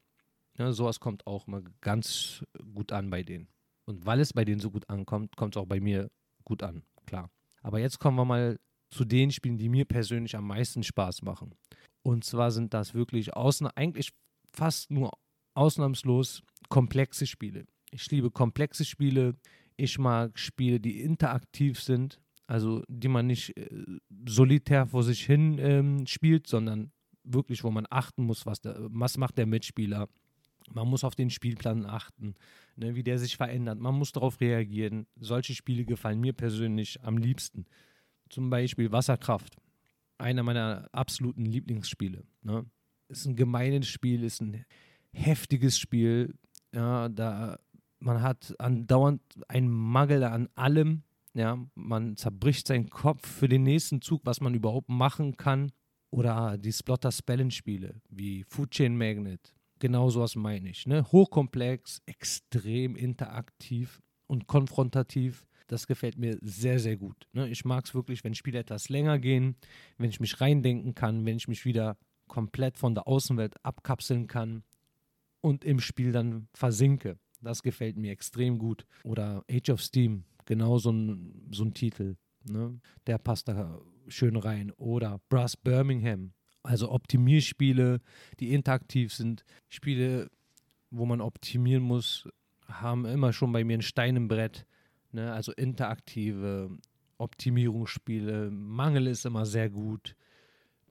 Ja, 0.59 0.73
sowas 0.73 1.01
kommt 1.01 1.27
auch 1.27 1.47
immer 1.47 1.63
ganz 1.81 2.45
gut 2.75 2.93
an 2.93 3.09
bei 3.09 3.23
denen. 3.23 3.49
Und 3.87 4.05
weil 4.05 4.21
es 4.21 4.33
bei 4.33 4.45
denen 4.45 4.61
so 4.61 4.71
gut 4.71 4.89
ankommt, 4.91 5.37
kommt 5.37 5.57
es 5.57 5.63
auch 5.63 5.67
bei 5.67 5.81
mir 5.81 6.11
gut 6.45 6.63
an, 6.63 6.83
klar. 7.07 7.31
Aber 7.63 7.79
jetzt 7.81 7.99
kommen 7.99 8.17
wir 8.17 8.25
mal 8.25 8.59
zu 8.91 9.05
den 9.05 9.31
Spielen, 9.31 9.57
die 9.57 9.69
mir 9.69 9.85
persönlich 9.85 10.37
am 10.37 10.47
meisten 10.47 10.83
Spaß 10.83 11.23
machen. 11.23 11.55
Und 12.03 12.25
zwar 12.25 12.51
sind 12.51 12.75
das 12.75 12.95
wirklich 12.95 13.35
ausna 13.35 13.71
eigentlich 13.77 14.11
fast 14.53 14.91
nur 14.91 15.13
ausnahmslos 15.55 16.43
komplexe 16.69 17.27
Spiele. 17.27 17.67
Ich 17.91 18.11
liebe 18.11 18.31
komplexe 18.31 18.85
Spiele. 18.85 19.35
Ich 19.77 19.99
mag 19.99 20.39
Spiele, 20.39 20.81
die 20.81 21.01
interaktiv 21.01 21.81
sind. 21.81 22.21
also 22.47 22.83
die 22.89 23.09
man 23.09 23.29
nicht 23.29 23.57
äh, 23.57 23.69
solitär 24.27 24.87
vor 24.87 25.05
sich 25.05 25.25
hin 25.25 25.59
ähm, 25.61 26.07
spielt, 26.07 26.49
sondern 26.49 26.91
wirklich, 27.23 27.63
wo 27.63 27.71
man 27.71 27.87
achten 27.89 28.25
muss, 28.25 28.45
was, 28.45 28.61
der, 28.61 28.77
was 28.91 29.19
macht 29.19 29.39
der 29.39 29.47
Mitspieler. 29.47 30.09
Man 30.73 30.89
muss 30.89 31.05
auf 31.05 31.15
den 31.15 31.31
Spielplan 31.31 31.87
achten, 31.87 32.35
ne, 32.77 32.97
wie 32.97 33.05
der 33.05 33.19
sich 33.19 33.37
verändert. 33.37 33.79
Man 33.79 33.95
muss 33.95 34.13
darauf 34.13 34.41
reagieren. 34.41 35.07
Solche 35.17 35.55
Spiele 35.55 35.85
gefallen 35.85 36.21
mir 36.21 36.33
persönlich 36.33 37.03
am 37.03 37.19
liebsten. 37.19 37.67
Zum 38.29 38.51
Beispiel 38.51 38.91
Wasserkraft. 38.91 39.57
Einer 40.19 40.43
meiner 40.43 40.89
absoluten 40.93 41.47
Lieblingsspiele. 41.47 42.25
Ne? 42.43 42.67
Ist 43.09 43.27
ein 43.27 43.37
gemeines 43.37 43.87
Spiel, 43.87 44.23
ist 44.25 44.41
ein 44.41 44.65
heftiges 45.13 45.79
Spiel. 45.79 46.35
Ja, 46.73 47.09
da 47.09 47.59
man 48.01 48.23
hat 48.23 48.55
andauernd 48.59 49.23
einen 49.49 49.71
Mangel 49.71 50.25
an 50.25 50.49
allem. 50.55 51.03
Ja, 51.35 51.59
man 51.75 52.17
zerbricht 52.17 52.67
seinen 52.67 52.91
Kopf 52.91 53.27
für 53.27 53.49
den 53.49 53.63
nächsten 53.63 54.03
Zug, 54.03 54.23
was 54.25 54.41
man 54.41 54.55
überhaupt 54.55 54.89
machen 54.89 55.37
kann. 55.37 55.71
Oder 56.11 56.59
die 56.59 56.73
Splotter 56.73 57.13
Spelling-Spiele 57.13 58.01
wie 58.09 58.43
Food 58.43 58.73
Chain 58.73 58.97
Magnet. 58.97 59.55
Genau 59.79 60.11
sowas 60.11 60.35
meine 60.35 60.71
ich. 60.71 60.87
Ne? 60.87 61.05
Hochkomplex, 61.13 62.03
extrem 62.07 62.97
interaktiv 62.97 64.03
und 64.27 64.49
konfrontativ. 64.49 65.47
Das 65.69 65.87
gefällt 65.87 66.19
mir 66.19 66.37
sehr, 66.43 66.81
sehr 66.81 66.97
gut. 66.97 67.29
Ne? 67.33 67.49
Ich 67.49 67.65
mag 67.65 67.85
es 67.85 67.95
wirklich, 67.95 68.25
wenn 68.25 68.35
Spiele 68.35 68.59
etwas 68.59 68.89
länger 68.89 69.21
gehen, 69.21 69.55
wenn 69.99 70.11
ich 70.11 70.19
mich 70.19 70.41
reindenken 70.41 70.97
kann, 70.97 71.25
wenn 71.25 71.37
ich 71.37 71.47
mich 71.47 71.65
wieder 71.65 71.97
komplett 72.27 72.77
von 72.77 72.95
der 72.95 73.07
Außenwelt 73.07 73.65
abkapseln 73.65 74.27
kann 74.27 74.65
und 75.41 75.65
im 75.65 75.81
Spiel 75.81 76.13
dann 76.13 76.49
versinke. 76.55 77.19
Das 77.41 77.63
gefällt 77.63 77.97
mir 77.97 78.13
extrem 78.13 78.59
gut. 78.59 78.85
Oder 79.05 79.45
Age 79.51 79.71
of 79.71 79.83
Steam, 79.83 80.25
genau 80.45 80.79
so 80.79 80.93
ein, 80.93 81.49
so 81.53 81.65
ein 81.65 81.75
Titel. 81.75 82.17
Ne? 82.45 82.79
Der 83.07 83.19
passt 83.19 83.49
da 83.49 83.81
schön 84.09 84.37
rein. 84.37 84.73
Oder 84.73 85.21
Brass 85.29 85.57
Birmingham, 85.57 86.33
also 86.63 86.91
Optimierspiele, 86.91 88.01
die 88.39 88.53
interaktiv 88.53 89.15
sind. 89.15 89.45
Spiele, 89.69 90.31
wo 90.91 91.07
man 91.07 91.21
optimieren 91.21 91.83
muss, 91.83 92.29
haben 92.67 93.05
immer 93.07 93.33
schon 93.33 93.53
bei 93.53 93.65
mir 93.65 93.79
ein 93.79 93.83
Stein 93.83 94.17
im 94.17 94.29
Brett. 94.29 94.67
Ne? 95.13 95.33
Also 95.33 95.53
interaktive 95.53 96.71
Optimierungsspiele. 97.19 98.51
Mangel 98.51 99.07
ist 99.07 99.27
immer 99.27 99.47
sehr 99.47 99.71
gut. 99.71 100.15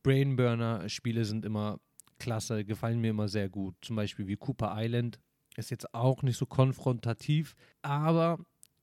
Brainburner-Spiele 0.04 1.26
sind 1.26 1.46
immer 1.46 1.80
klasse, 2.20 2.66
gefallen 2.66 3.00
mir 3.00 3.12
immer 3.12 3.28
sehr 3.28 3.50
gut. 3.50 3.76
Zum 3.82 3.96
Beispiel 3.96 4.28
wie 4.28 4.36
Cooper 4.36 4.74
Island 4.76 5.20
ist 5.56 5.72
jetzt 5.72 5.94
auch 5.94 6.22
nicht 6.24 6.38
so 6.38 6.46
konfrontativ, 6.46 7.56
aber 7.82 8.38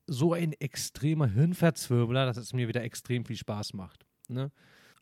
so 0.07 0.33
ein 0.33 0.53
extremer 0.53 1.27
Hirnverzwirbler, 1.27 2.25
dass 2.25 2.37
es 2.37 2.53
mir 2.53 2.67
wieder 2.67 2.83
extrem 2.83 3.25
viel 3.25 3.35
Spaß 3.35 3.73
macht. 3.73 4.05
Ne? 4.29 4.51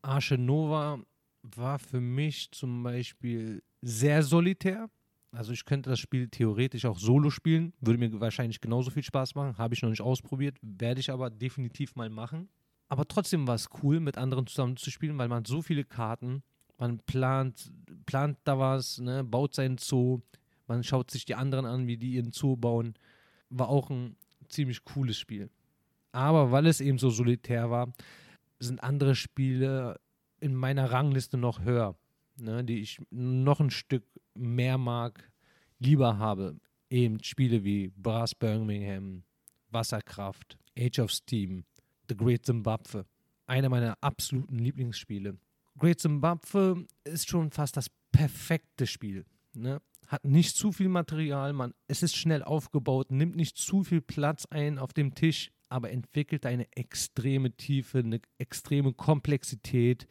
Arche 0.02 0.38
Nova 0.38 1.00
war 1.44 1.80
für 1.80 2.02
mich 2.02 2.52
zum 2.52 2.84
Beispiel 2.84 3.62
sehr 3.82 4.24
solitär. 4.24 4.90
Also 5.32 5.52
ich 5.52 5.66
könnte 5.66 5.90
das 5.90 6.00
Spiel 6.00 6.30
theoretisch 6.30 6.86
auch 6.86 6.98
solo 6.98 7.30
spielen, 7.30 7.74
würde 7.82 8.00
mir 8.00 8.20
wahrscheinlich 8.20 8.62
genauso 8.62 8.90
viel 8.90 9.04
Spaß 9.04 9.36
machen, 9.36 9.58
habe 9.58 9.74
ich 9.74 9.82
noch 9.82 9.90
nicht 9.90 10.02
ausprobiert, 10.02 10.58
werde 10.62 11.02
ich 11.02 11.12
aber 11.12 11.30
definitiv 11.30 11.96
mal 11.96 12.10
machen. 12.10 12.50
Aber 12.88 13.08
trotzdem 13.08 13.48
war 13.48 13.56
es 13.56 13.70
cool, 13.84 14.00
mit 14.00 14.18
anderen 14.18 14.48
zusammen 14.48 14.78
zu 14.78 14.92
spielen, 14.92 15.18
weil 15.18 15.28
man 15.28 15.44
so 15.46 15.62
viele 15.62 15.84
Karten, 15.84 16.44
man 16.78 17.00
plant, 17.00 17.72
plant 18.06 18.38
da 18.44 18.60
was, 18.60 19.00
ne, 19.00 19.24
baut 19.24 19.54
seinen 19.54 19.78
Zoo, 19.78 20.22
man 20.68 20.84
schaut 20.84 21.12
sich 21.12 21.26
die 21.26 21.36
anderen 21.36 21.66
an, 21.66 21.88
wie 21.88 21.98
die 21.98 22.14
ihren 22.14 22.32
Zoo 22.32 22.56
bauen. 22.56 22.96
War 23.50 23.70
auch 23.70 23.90
ein 23.90 24.16
ziemlich 24.50 24.84
cooles 24.84 25.18
Spiel. 25.18 25.50
Aber 26.12 26.52
weil 26.52 26.66
es 26.68 26.82
eben 26.82 26.98
so 26.98 27.10
solitär 27.10 27.70
war, 27.70 27.94
sind 28.60 28.84
andere 28.84 29.16
Spiele 29.16 30.00
in 30.40 30.56
meiner 30.56 30.92
Rangliste 30.92 31.38
noch 31.38 31.62
höher, 31.62 31.96
ne, 32.38 32.64
die 32.64 32.80
ich 32.80 33.00
noch 33.12 33.60
ein 33.60 33.70
Stück 33.70 34.04
mehr 34.34 34.78
mag, 34.78 35.32
lieber 35.80 36.18
habe. 36.18 36.58
Eben 36.90 37.22
Spiele 37.24 37.64
wie 37.64 37.90
Brass 37.90 38.34
Birmingham, 38.34 39.24
Wasserkraft, 39.72 40.58
Age 40.78 41.00
of 41.00 41.12
Steam, 41.12 41.66
The 42.10 42.16
Great 42.16 42.46
Zimbabwe. 42.46 43.06
Einer 43.48 43.70
meiner 43.70 43.98
absoluten 44.02 44.58
Lieblingsspiele. 44.58 45.38
Great 45.78 46.00
Zimbabwe 46.00 46.86
ist 47.04 47.30
schon 47.30 47.52
fast 47.52 47.78
das 47.78 47.90
perfekte 48.12 48.88
Spiel. 48.88 49.26
Ne? 49.54 49.82
hat 50.08 50.26
nicht 50.26 50.56
zu 50.56 50.72
viel 50.72 50.90
Material, 50.90 51.54
man, 51.54 51.74
es 51.88 52.04
ist 52.04 52.16
schnell 52.16 52.44
aufgebaut, 52.44 53.12
nimmt 53.12 53.36
nicht 53.36 53.58
zu 53.58 53.84
viel 53.84 54.02
Platz 54.02 54.46
ein 54.50 54.78
auf 54.78 54.94
dem 54.94 55.16
Tisch, 55.16 55.52
aber 55.70 55.92
entwickelt 55.92 56.46
eine 56.46 56.72
extreme 56.76 57.52
Tiefe, 57.52 58.00
eine 58.00 58.22
extreme 58.38 58.94
Komplexität. 58.94 60.08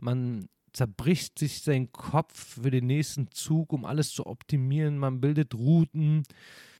Man 0.00 0.48
zerbricht 0.72 1.38
sich 1.38 1.62
seinen 1.62 1.92
Kopf 1.92 2.60
für 2.62 2.70
den 2.70 2.86
nächsten 2.86 3.30
Zug, 3.30 3.72
um 3.72 3.84
alles 3.84 4.12
zu 4.12 4.26
optimieren. 4.26 4.98
Man 4.98 5.20
bildet 5.20 5.54
Routen. 5.54 6.24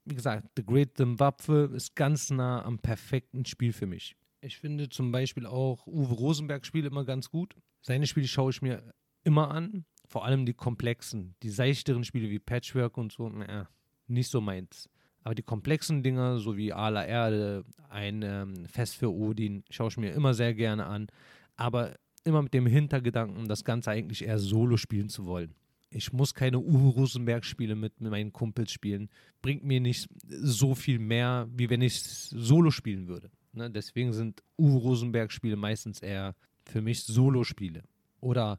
Wie 0.05 0.15
gesagt, 0.15 0.47
The 0.57 0.65
Great 0.65 0.97
Zimbabwe 0.97 1.71
ist 1.75 1.97
ganz 1.97 2.31
nah 2.31 2.65
am 2.65 2.79
perfekten 2.79 3.45
Spiel 3.47 3.73
für 3.73 3.87
mich. 3.87 4.15
Ich 4.41 4.59
finde 4.59 4.89
zum 4.89 5.11
Beispiel 5.11 5.47
auch 5.47 5.87
Uwe 5.87 6.15
Rosenberg 6.15 6.65
Spiele 6.65 6.89
immer 6.89 7.05
ganz 7.05 7.31
gut. 7.31 7.57
Seine 7.81 8.07
Spiele 8.07 8.29
schaue 8.29 8.51
ich 8.51 8.63
mir 8.63 8.83
immer 9.25 9.51
an 9.51 9.85
vor 10.09 10.25
allem 10.25 10.47
die 10.47 10.55
komplexen, 10.55 11.35
die 11.43 11.51
seichteren 11.51 12.03
Spiele 12.03 12.31
wie 12.31 12.39
Patchwork 12.39 12.97
und 12.97 13.13
so, 13.13 13.29
naja, 13.29 13.69
nicht 14.07 14.31
so 14.31 14.41
meins. 14.41 14.89
Aber 15.23 15.35
die 15.35 15.43
komplexen 15.43 16.03
Dinger, 16.03 16.39
so 16.39 16.57
wie 16.57 16.73
Ala 16.73 17.05
Erde, 17.05 17.65
ein 17.91 18.23
ähm, 18.23 18.67
Fest 18.67 18.97
für 18.97 19.13
Odin, 19.13 19.65
schaue 19.69 19.89
ich 19.89 19.99
mir 19.99 20.13
immer 20.13 20.33
sehr 20.33 20.55
gerne 20.55 20.87
an. 20.87 21.09
Aber 21.57 21.95
immer 22.25 22.43
mit 22.43 22.55
dem 22.55 22.67
Hintergedanken, 22.67 23.47
das 23.49 23.65
Ganze 23.65 23.91
eigentlich 23.91 24.25
eher 24.25 24.39
solo 24.39 24.79
spielen 24.79 25.11
zu 25.11 25.27
wollen. 25.27 25.55
Ich 25.91 26.13
muss 26.13 26.35
keine 26.35 26.59
Uwe 26.59 26.89
Rosenberg-Spiele 26.89 27.75
mit, 27.75 28.01
mit 28.01 28.11
meinen 28.11 28.33
Kumpels 28.33 28.73
spielen. 28.73 29.11
Bringt 29.43 29.65
mir 29.65 29.81
nicht 29.81 30.09
so 30.27 30.75
viel 30.75 30.99
mehr, 30.99 31.49
wie 31.53 31.69
wenn 31.69 31.83
ich 31.83 32.03
solo 32.03 32.71
spielen 32.71 33.09
würde. 33.09 33.31
Ne? 33.53 33.71
Deswegen 33.71 34.13
sind 34.13 34.43
Uwe 34.59 34.79
Rosenberg-Spiele 34.79 35.57
meistens 35.57 36.01
eher 36.01 36.35
für 36.71 36.83
mich 36.83 37.05
Solo-Spiele. 37.05 37.83
Oder 38.21 38.59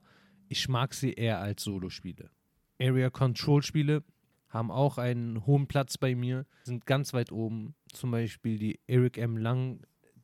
ich 0.49 0.67
mag 0.67 0.93
sie 0.93 1.13
eher 1.13 1.39
als 1.39 1.63
Solospiele. 1.63 2.29
Area 2.81 3.09
Control 3.09 3.61
Spiele 3.61 4.03
haben 4.49 4.71
auch 4.71 4.97
einen 4.97 5.45
hohen 5.45 5.67
Platz 5.67 5.97
bei 5.97 6.15
mir, 6.15 6.45
sind 6.63 6.85
ganz 6.85 7.13
weit 7.13 7.31
oben. 7.31 7.75
Zum 7.93 8.11
Beispiel 8.11 8.57
die 8.57 8.79
Eric 8.87 9.17
M. 9.17 9.37
Lang 9.37 9.81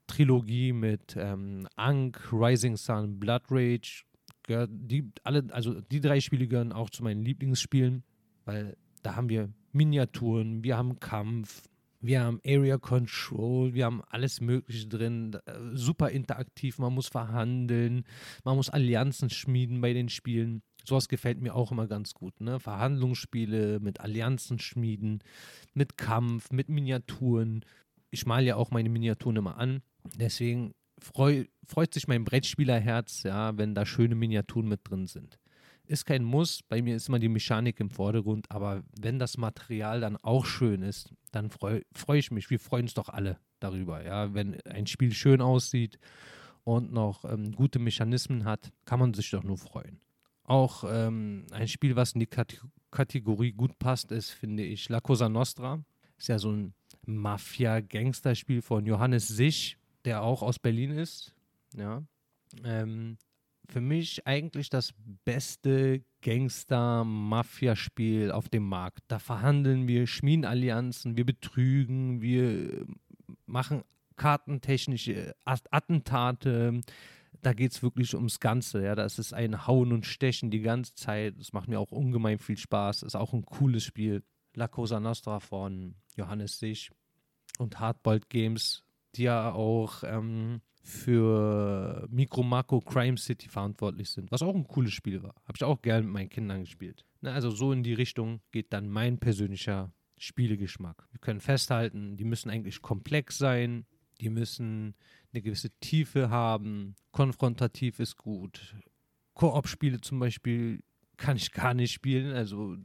Trilogie 0.08 0.74
mit 0.74 1.16
ähm, 1.18 1.68
Ankh, 1.76 2.20
Rising 2.32 2.76
Sun, 2.76 3.20
Blood 3.20 3.44
Rage. 3.50 4.04
Die, 4.48 5.12
alle, 5.24 5.46
also 5.52 5.82
die 5.82 6.02
drei 6.02 6.20
Spiele 6.20 6.48
gehören 6.48 6.72
auch 6.72 6.90
zu 6.90 7.04
meinen 7.04 7.24
Lieblingsspielen, 7.24 8.04
weil 8.46 8.78
da 9.02 9.16
haben 9.16 9.30
wir 9.30 9.50
Miniaturen, 9.72 10.64
wir 10.64 10.78
haben 10.78 11.00
Kampf, 11.00 11.68
wir 12.06 12.22
haben 12.22 12.40
Area 12.46 12.78
Control, 12.78 13.74
wir 13.74 13.86
haben 13.86 14.02
alles 14.10 14.42
Mögliche 14.42 14.88
drin. 14.88 15.38
Äh, 15.46 15.54
super 15.74 16.10
interaktiv, 16.10 16.78
man 16.80 16.94
muss 16.94 17.08
verhandeln, 17.08 18.06
man 18.44 18.56
muss 18.56 18.70
Allianzen 18.70 19.30
schmieden 19.30 19.82
bei 19.82 19.94
den 19.94 20.10
Spielen. 20.10 20.62
Sowas 20.84 21.08
gefällt 21.08 21.42
mir 21.42 21.56
auch 21.56 21.72
immer 21.72 21.88
ganz 21.88 22.14
gut. 22.14 22.40
Ne? 22.40 22.60
Verhandlungsspiele 22.60 23.80
mit 23.80 24.00
Allianzen 24.02 24.60
schmieden, 24.60 25.24
mit 25.74 25.98
Kampf, 25.98 26.52
mit 26.52 26.70
Miniaturen. 26.70 27.66
Ich 28.12 28.26
male 28.26 28.46
ja 28.46 28.56
auch 28.56 28.72
meine 28.72 28.90
Miniaturen 28.90 29.38
immer 29.38 29.58
an. 29.58 29.82
Deswegen 30.16 30.74
freu, 31.00 31.46
freut 31.66 31.94
sich 31.94 32.08
mein 32.08 32.24
Brettspielerherz, 32.24 33.24
ja, 33.24 33.58
wenn 33.58 33.74
da 33.74 33.86
schöne 33.86 34.16
Miniaturen 34.16 34.68
mit 34.68 34.82
drin 34.84 35.08
sind 35.08 35.40
ist 35.88 36.06
kein 36.06 36.24
Muss. 36.24 36.62
Bei 36.64 36.82
mir 36.82 36.96
ist 36.96 37.10
immer 37.10 37.20
die 37.20 37.30
Mechanik 37.30 37.80
im 37.80 37.90
Vordergrund. 37.90 38.50
Aber 38.50 38.84
wenn 39.00 39.20
das 39.20 39.38
Material 39.38 40.02
dann 40.02 40.18
auch 40.18 40.46
schön 40.46 40.82
ist, 40.82 41.14
dann 41.32 41.50
freue 41.50 41.84
freu 41.94 42.18
ich 42.18 42.32
mich. 42.32 42.50
Wir 42.50 42.60
freuen 42.60 42.86
uns 42.86 42.94
doch 42.94 43.10
alle 43.10 43.40
darüber. 43.60 44.04
Ja, 44.04 44.34
wenn 44.34 44.60
ein 44.62 44.88
Spiel 44.88 45.14
schön 45.14 45.42
aussieht 45.42 46.00
und 46.64 46.92
noch 46.92 47.26
ähm, 47.26 47.54
gute 47.54 47.80
Mechanismen 47.80 48.46
hat, 48.46 48.72
kann 48.86 49.00
man 49.00 49.14
sich 49.14 49.30
doch 49.32 49.44
nur 49.44 49.58
freuen. 49.58 50.00
Auch 50.44 50.84
ähm, 50.88 51.46
ein 51.52 51.68
Spiel, 51.68 51.96
was 51.96 52.14
in 52.14 52.20
die 52.20 52.28
Kate 52.28 52.58
Kategorie 52.92 53.52
gut 53.52 53.78
passt, 53.78 54.12
ist, 54.12 54.30
finde 54.30 54.64
ich, 54.64 54.88
La 54.88 55.02
Cosa 55.02 55.28
Nostra. 55.28 55.84
Ist 56.18 56.30
ja 56.30 56.40
so 56.40 56.52
ein 56.52 56.74
Mafia-Gangsterspiel 57.06 58.62
von 58.62 58.86
Johannes 58.86 59.28
Sich, 59.28 59.78
der 60.06 60.22
auch 60.22 60.42
aus 60.42 60.60
Berlin 60.60 60.92
ist. 60.92 61.34
Ja. 61.76 62.04
Ähm, 62.64 63.18
für 63.68 63.82
mich 63.82 64.28
eigentlich 64.28 64.70
das 64.70 64.94
beste 65.24 66.04
Gangster-Mafia-Spiel 66.22 68.32
auf 68.32 68.50
dem 68.50 68.68
Markt. 68.68 69.04
Da 69.08 69.20
verhandeln 69.20 69.88
wir, 69.88 70.08
schmieden 70.08 70.46
Allianzen, 70.46 71.18
wir 71.18 71.26
betrügen, 71.26 72.22
wir 72.22 72.86
machen 73.46 73.84
kartentechnische 74.16 75.36
Attentate. 75.44 76.82
Da 77.42 77.54
geht 77.54 77.74
es 77.74 77.84
wirklich 77.84 78.16
ums 78.16 78.40
Ganze. 78.40 78.84
Ja, 78.84 78.96
das 78.96 79.20
ist 79.20 79.34
ein 79.34 79.68
Hauen 79.68 79.92
und 79.92 80.06
Stechen 80.06 80.52
die 80.52 80.62
ganze 80.62 80.96
Zeit. 80.96 81.40
Das 81.40 81.54
macht 81.54 81.68
mir 81.68 81.80
auch 81.80 81.92
ungemein 81.92 82.40
viel 82.40 82.58
Spaß. 82.58 83.04
Ist 83.04 83.16
auch 83.16 83.34
ein 83.34 83.46
cooles 83.46 83.84
Spiel. 83.84 84.24
La 84.56 84.68
Cosa 84.68 85.00
Nostra 85.00 85.40
von 85.40 85.96
Johannes 86.16 86.60
Sich 86.60 86.90
und 87.60 87.80
Hardboiled 87.80 88.30
Games, 88.30 88.84
die 89.16 89.24
ja 89.24 89.52
auch 89.52 90.04
ähm, 90.04 90.62
für 90.86 92.08
Micro 92.12 92.44
Macro 92.44 92.80
Crime 92.80 93.18
City 93.18 93.50
verantwortlich 93.50 94.12
sind, 94.12 94.32
was 94.32 94.44
auch 94.44 94.54
ein 94.54 94.68
cooles 94.68 94.94
Spiel 94.94 95.24
war. 95.24 95.34
Habe 95.46 95.56
ich 95.56 95.64
auch 95.64 95.82
gerne 95.82 96.04
mit 96.04 96.14
meinen 96.14 96.30
Kindern 96.30 96.60
gespielt. 96.62 97.06
Ne, 97.22 97.34
also 97.34 97.50
so 97.50 97.72
in 97.72 97.82
die 97.82 97.96
Richtung 97.96 98.40
geht 98.52 98.72
dann 98.72 98.88
mein 98.88 99.18
persönlicher 99.18 99.92
Spielegeschmack. 100.20 101.08
Wir 101.12 101.20
können 101.20 101.40
festhalten, 101.40 102.18
die 102.18 102.24
müssen 102.24 102.52
eigentlich 102.52 102.84
komplex 102.84 103.40
sein, 103.40 103.88
die 104.22 104.30
müssen 104.30 104.94
eine 105.34 105.42
gewisse 105.42 105.72
Tiefe 105.80 106.30
haben, 106.30 106.96
konfrontativ 107.12 108.00
ist 108.00 108.18
gut. 108.18 108.76
Koop-Spiele 109.34 110.02
zum 110.02 110.20
Beispiel 110.20 110.84
kann 111.18 111.36
ich 111.36 111.52
gar 111.52 111.74
nicht 111.74 111.94
spielen, 111.94 112.32
also 112.32 112.78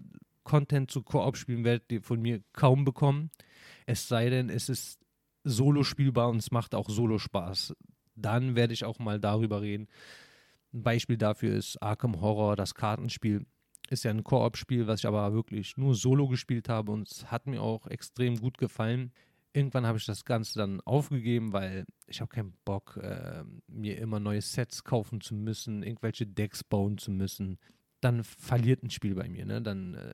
Content 0.42 0.90
zu 0.90 1.02
Koop 1.02 1.36
spielen 1.36 1.64
werdet 1.64 1.92
ihr 1.92 2.02
von 2.02 2.22
mir 2.22 2.42
kaum 2.54 2.86
bekommen. 2.86 3.30
Es 3.84 4.08
sei 4.08 4.30
denn, 4.30 4.48
es 4.48 4.70
ist 4.70 4.98
solo 5.44 5.82
spielbar 5.82 6.28
und 6.28 6.36
es 6.36 6.50
macht 6.50 6.74
auch 6.74 6.88
solo 6.88 7.18
Spaß. 7.18 7.74
Dann 8.14 8.54
werde 8.54 8.72
ich 8.72 8.84
auch 8.84 8.98
mal 8.98 9.18
darüber 9.18 9.62
reden. 9.62 9.88
Ein 10.72 10.82
Beispiel 10.82 11.16
dafür 11.16 11.54
ist 11.54 11.82
Arkham 11.82 12.20
Horror, 12.20 12.56
das 12.56 12.74
Kartenspiel. 12.74 13.46
Ist 13.88 14.04
ja 14.04 14.12
ein 14.12 14.22
Koop-Spiel, 14.22 14.86
was 14.86 15.00
ich 15.00 15.06
aber 15.06 15.32
wirklich 15.32 15.76
nur 15.76 15.94
solo 15.94 16.28
gespielt 16.28 16.68
habe 16.68 16.92
und 16.92 17.10
es 17.10 17.30
hat 17.30 17.46
mir 17.46 17.60
auch 17.60 17.86
extrem 17.88 18.36
gut 18.36 18.56
gefallen. 18.56 19.12
Irgendwann 19.52 19.84
habe 19.84 19.98
ich 19.98 20.06
das 20.06 20.24
Ganze 20.24 20.60
dann 20.60 20.80
aufgegeben, 20.82 21.52
weil 21.52 21.84
ich 22.06 22.20
habe 22.20 22.28
keinen 22.28 22.54
Bock, 22.64 22.98
äh, 23.02 23.42
mir 23.66 23.98
immer 23.98 24.20
neue 24.20 24.42
Sets 24.42 24.84
kaufen 24.84 25.20
zu 25.20 25.34
müssen, 25.34 25.82
irgendwelche 25.82 26.24
Decks 26.24 26.62
bauen 26.62 26.98
zu 26.98 27.10
müssen. 27.10 27.58
Dann 28.00 28.22
verliert 28.22 28.84
ein 28.84 28.90
Spiel 28.90 29.16
bei 29.16 29.28
mir. 29.28 29.44
Ne? 29.44 29.60
Dann 29.60 29.94
äh, 29.94 30.12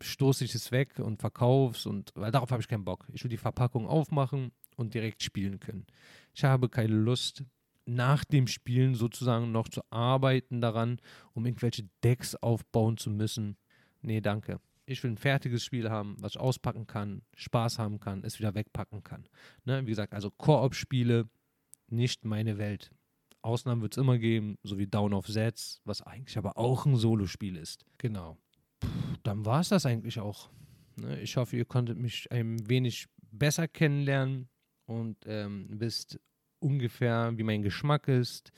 stoße 0.00 0.44
ich 0.44 0.54
es 0.54 0.72
weg 0.72 0.98
und 0.98 1.20
verkaufe 1.20 1.76
es 1.76 1.86
und 1.86 2.10
weil 2.14 2.32
darauf 2.32 2.50
habe 2.50 2.62
ich 2.62 2.68
keinen 2.68 2.84
Bock. 2.84 3.06
Ich 3.12 3.22
will 3.22 3.30
die 3.30 3.36
Verpackung 3.36 3.86
aufmachen 3.86 4.52
und 4.76 4.94
direkt 4.94 5.22
spielen 5.22 5.60
können. 5.60 5.86
Ich 6.34 6.44
habe 6.44 6.68
keine 6.68 6.94
Lust, 6.94 7.44
nach 7.84 8.24
dem 8.24 8.46
Spielen 8.46 8.94
sozusagen 8.94 9.52
noch 9.52 9.68
zu 9.68 9.82
arbeiten 9.90 10.60
daran, 10.60 10.98
um 11.32 11.46
irgendwelche 11.46 11.88
Decks 12.04 12.34
aufbauen 12.36 12.96
zu 12.96 13.10
müssen. 13.10 13.56
Nee, 14.02 14.20
danke. 14.20 14.60
Ich 14.86 15.02
will 15.02 15.12
ein 15.12 15.18
fertiges 15.18 15.64
Spiel 15.64 15.90
haben, 15.90 16.16
was 16.18 16.32
ich 16.32 16.40
auspacken 16.40 16.86
kann, 16.86 17.22
Spaß 17.34 17.78
haben 17.78 18.00
kann, 18.00 18.24
es 18.24 18.38
wieder 18.38 18.54
wegpacken 18.54 19.02
kann. 19.02 19.28
Ne? 19.64 19.82
Wie 19.82 19.90
gesagt, 19.90 20.14
also 20.14 20.30
Koop-Spiele, 20.30 21.28
nicht 21.88 22.24
meine 22.24 22.58
Welt. 22.58 22.90
Ausnahmen 23.42 23.82
wird 23.82 23.92
es 23.92 23.98
immer 23.98 24.18
geben, 24.18 24.58
so 24.62 24.78
wie 24.78 24.86
Down 24.86 25.14
of 25.14 25.26
Sets, 25.26 25.80
was 25.84 26.02
eigentlich 26.02 26.38
aber 26.38 26.56
auch 26.56 26.86
ein 26.86 26.96
Solospiel 26.96 27.56
ist. 27.56 27.84
Genau. 27.98 28.38
Dann 29.22 29.44
war 29.46 29.60
es 29.60 29.68
das 29.68 29.86
eigentlich 29.86 30.18
auch. 30.20 30.50
Ne? 30.96 31.20
Ich 31.20 31.36
hoffe, 31.36 31.56
ihr 31.56 31.64
konntet 31.64 31.98
mich 31.98 32.30
ein 32.30 32.68
wenig 32.68 33.06
besser 33.30 33.68
kennenlernen 33.68 34.48
und 34.86 35.16
ähm, 35.26 35.66
wisst 35.70 36.20
ungefähr, 36.60 37.32
wie 37.36 37.42
mein 37.42 37.62
Geschmack 37.62 38.08
ist, 38.08 38.52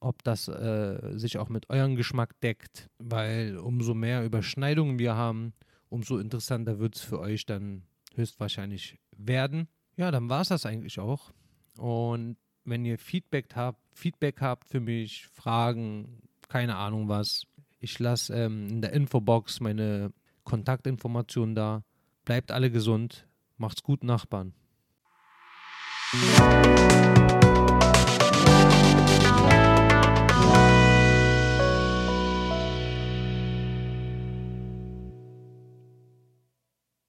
ob 0.00 0.22
das 0.24 0.48
äh, 0.48 1.18
sich 1.18 1.38
auch 1.38 1.48
mit 1.48 1.68
eurem 1.70 1.96
Geschmack 1.96 2.38
deckt, 2.40 2.88
weil 2.98 3.58
umso 3.58 3.94
mehr 3.94 4.24
Überschneidungen 4.24 4.98
wir 4.98 5.14
haben, 5.14 5.52
umso 5.88 6.18
interessanter 6.18 6.78
wird 6.78 6.96
es 6.96 7.02
für 7.02 7.20
euch 7.20 7.46
dann 7.46 7.82
höchstwahrscheinlich 8.14 8.98
werden. 9.16 9.68
Ja, 9.96 10.10
dann 10.10 10.28
war 10.30 10.40
es 10.40 10.48
das 10.48 10.66
eigentlich 10.66 10.98
auch. 10.98 11.32
Und 11.76 12.36
wenn 12.64 12.84
ihr 12.84 12.98
Feedback 12.98 13.54
habt, 13.54 13.80
Feedback 13.92 14.40
habt 14.40 14.68
für 14.68 14.80
mich, 14.80 15.26
Fragen, 15.26 16.22
keine 16.48 16.76
Ahnung 16.76 17.08
was, 17.08 17.46
ich 17.80 17.98
lasse 17.98 18.34
ähm, 18.34 18.68
in 18.68 18.82
der 18.82 18.92
Infobox 18.92 19.60
meine 19.60 20.12
Kontaktinformationen 20.44 21.54
da. 21.54 21.82
Bleibt 22.24 22.52
alle 22.52 22.70
gesund, 22.70 23.26
macht's 23.56 23.82
gut, 23.82 24.04
Nachbarn. 24.04 24.52
You. 26.12 26.59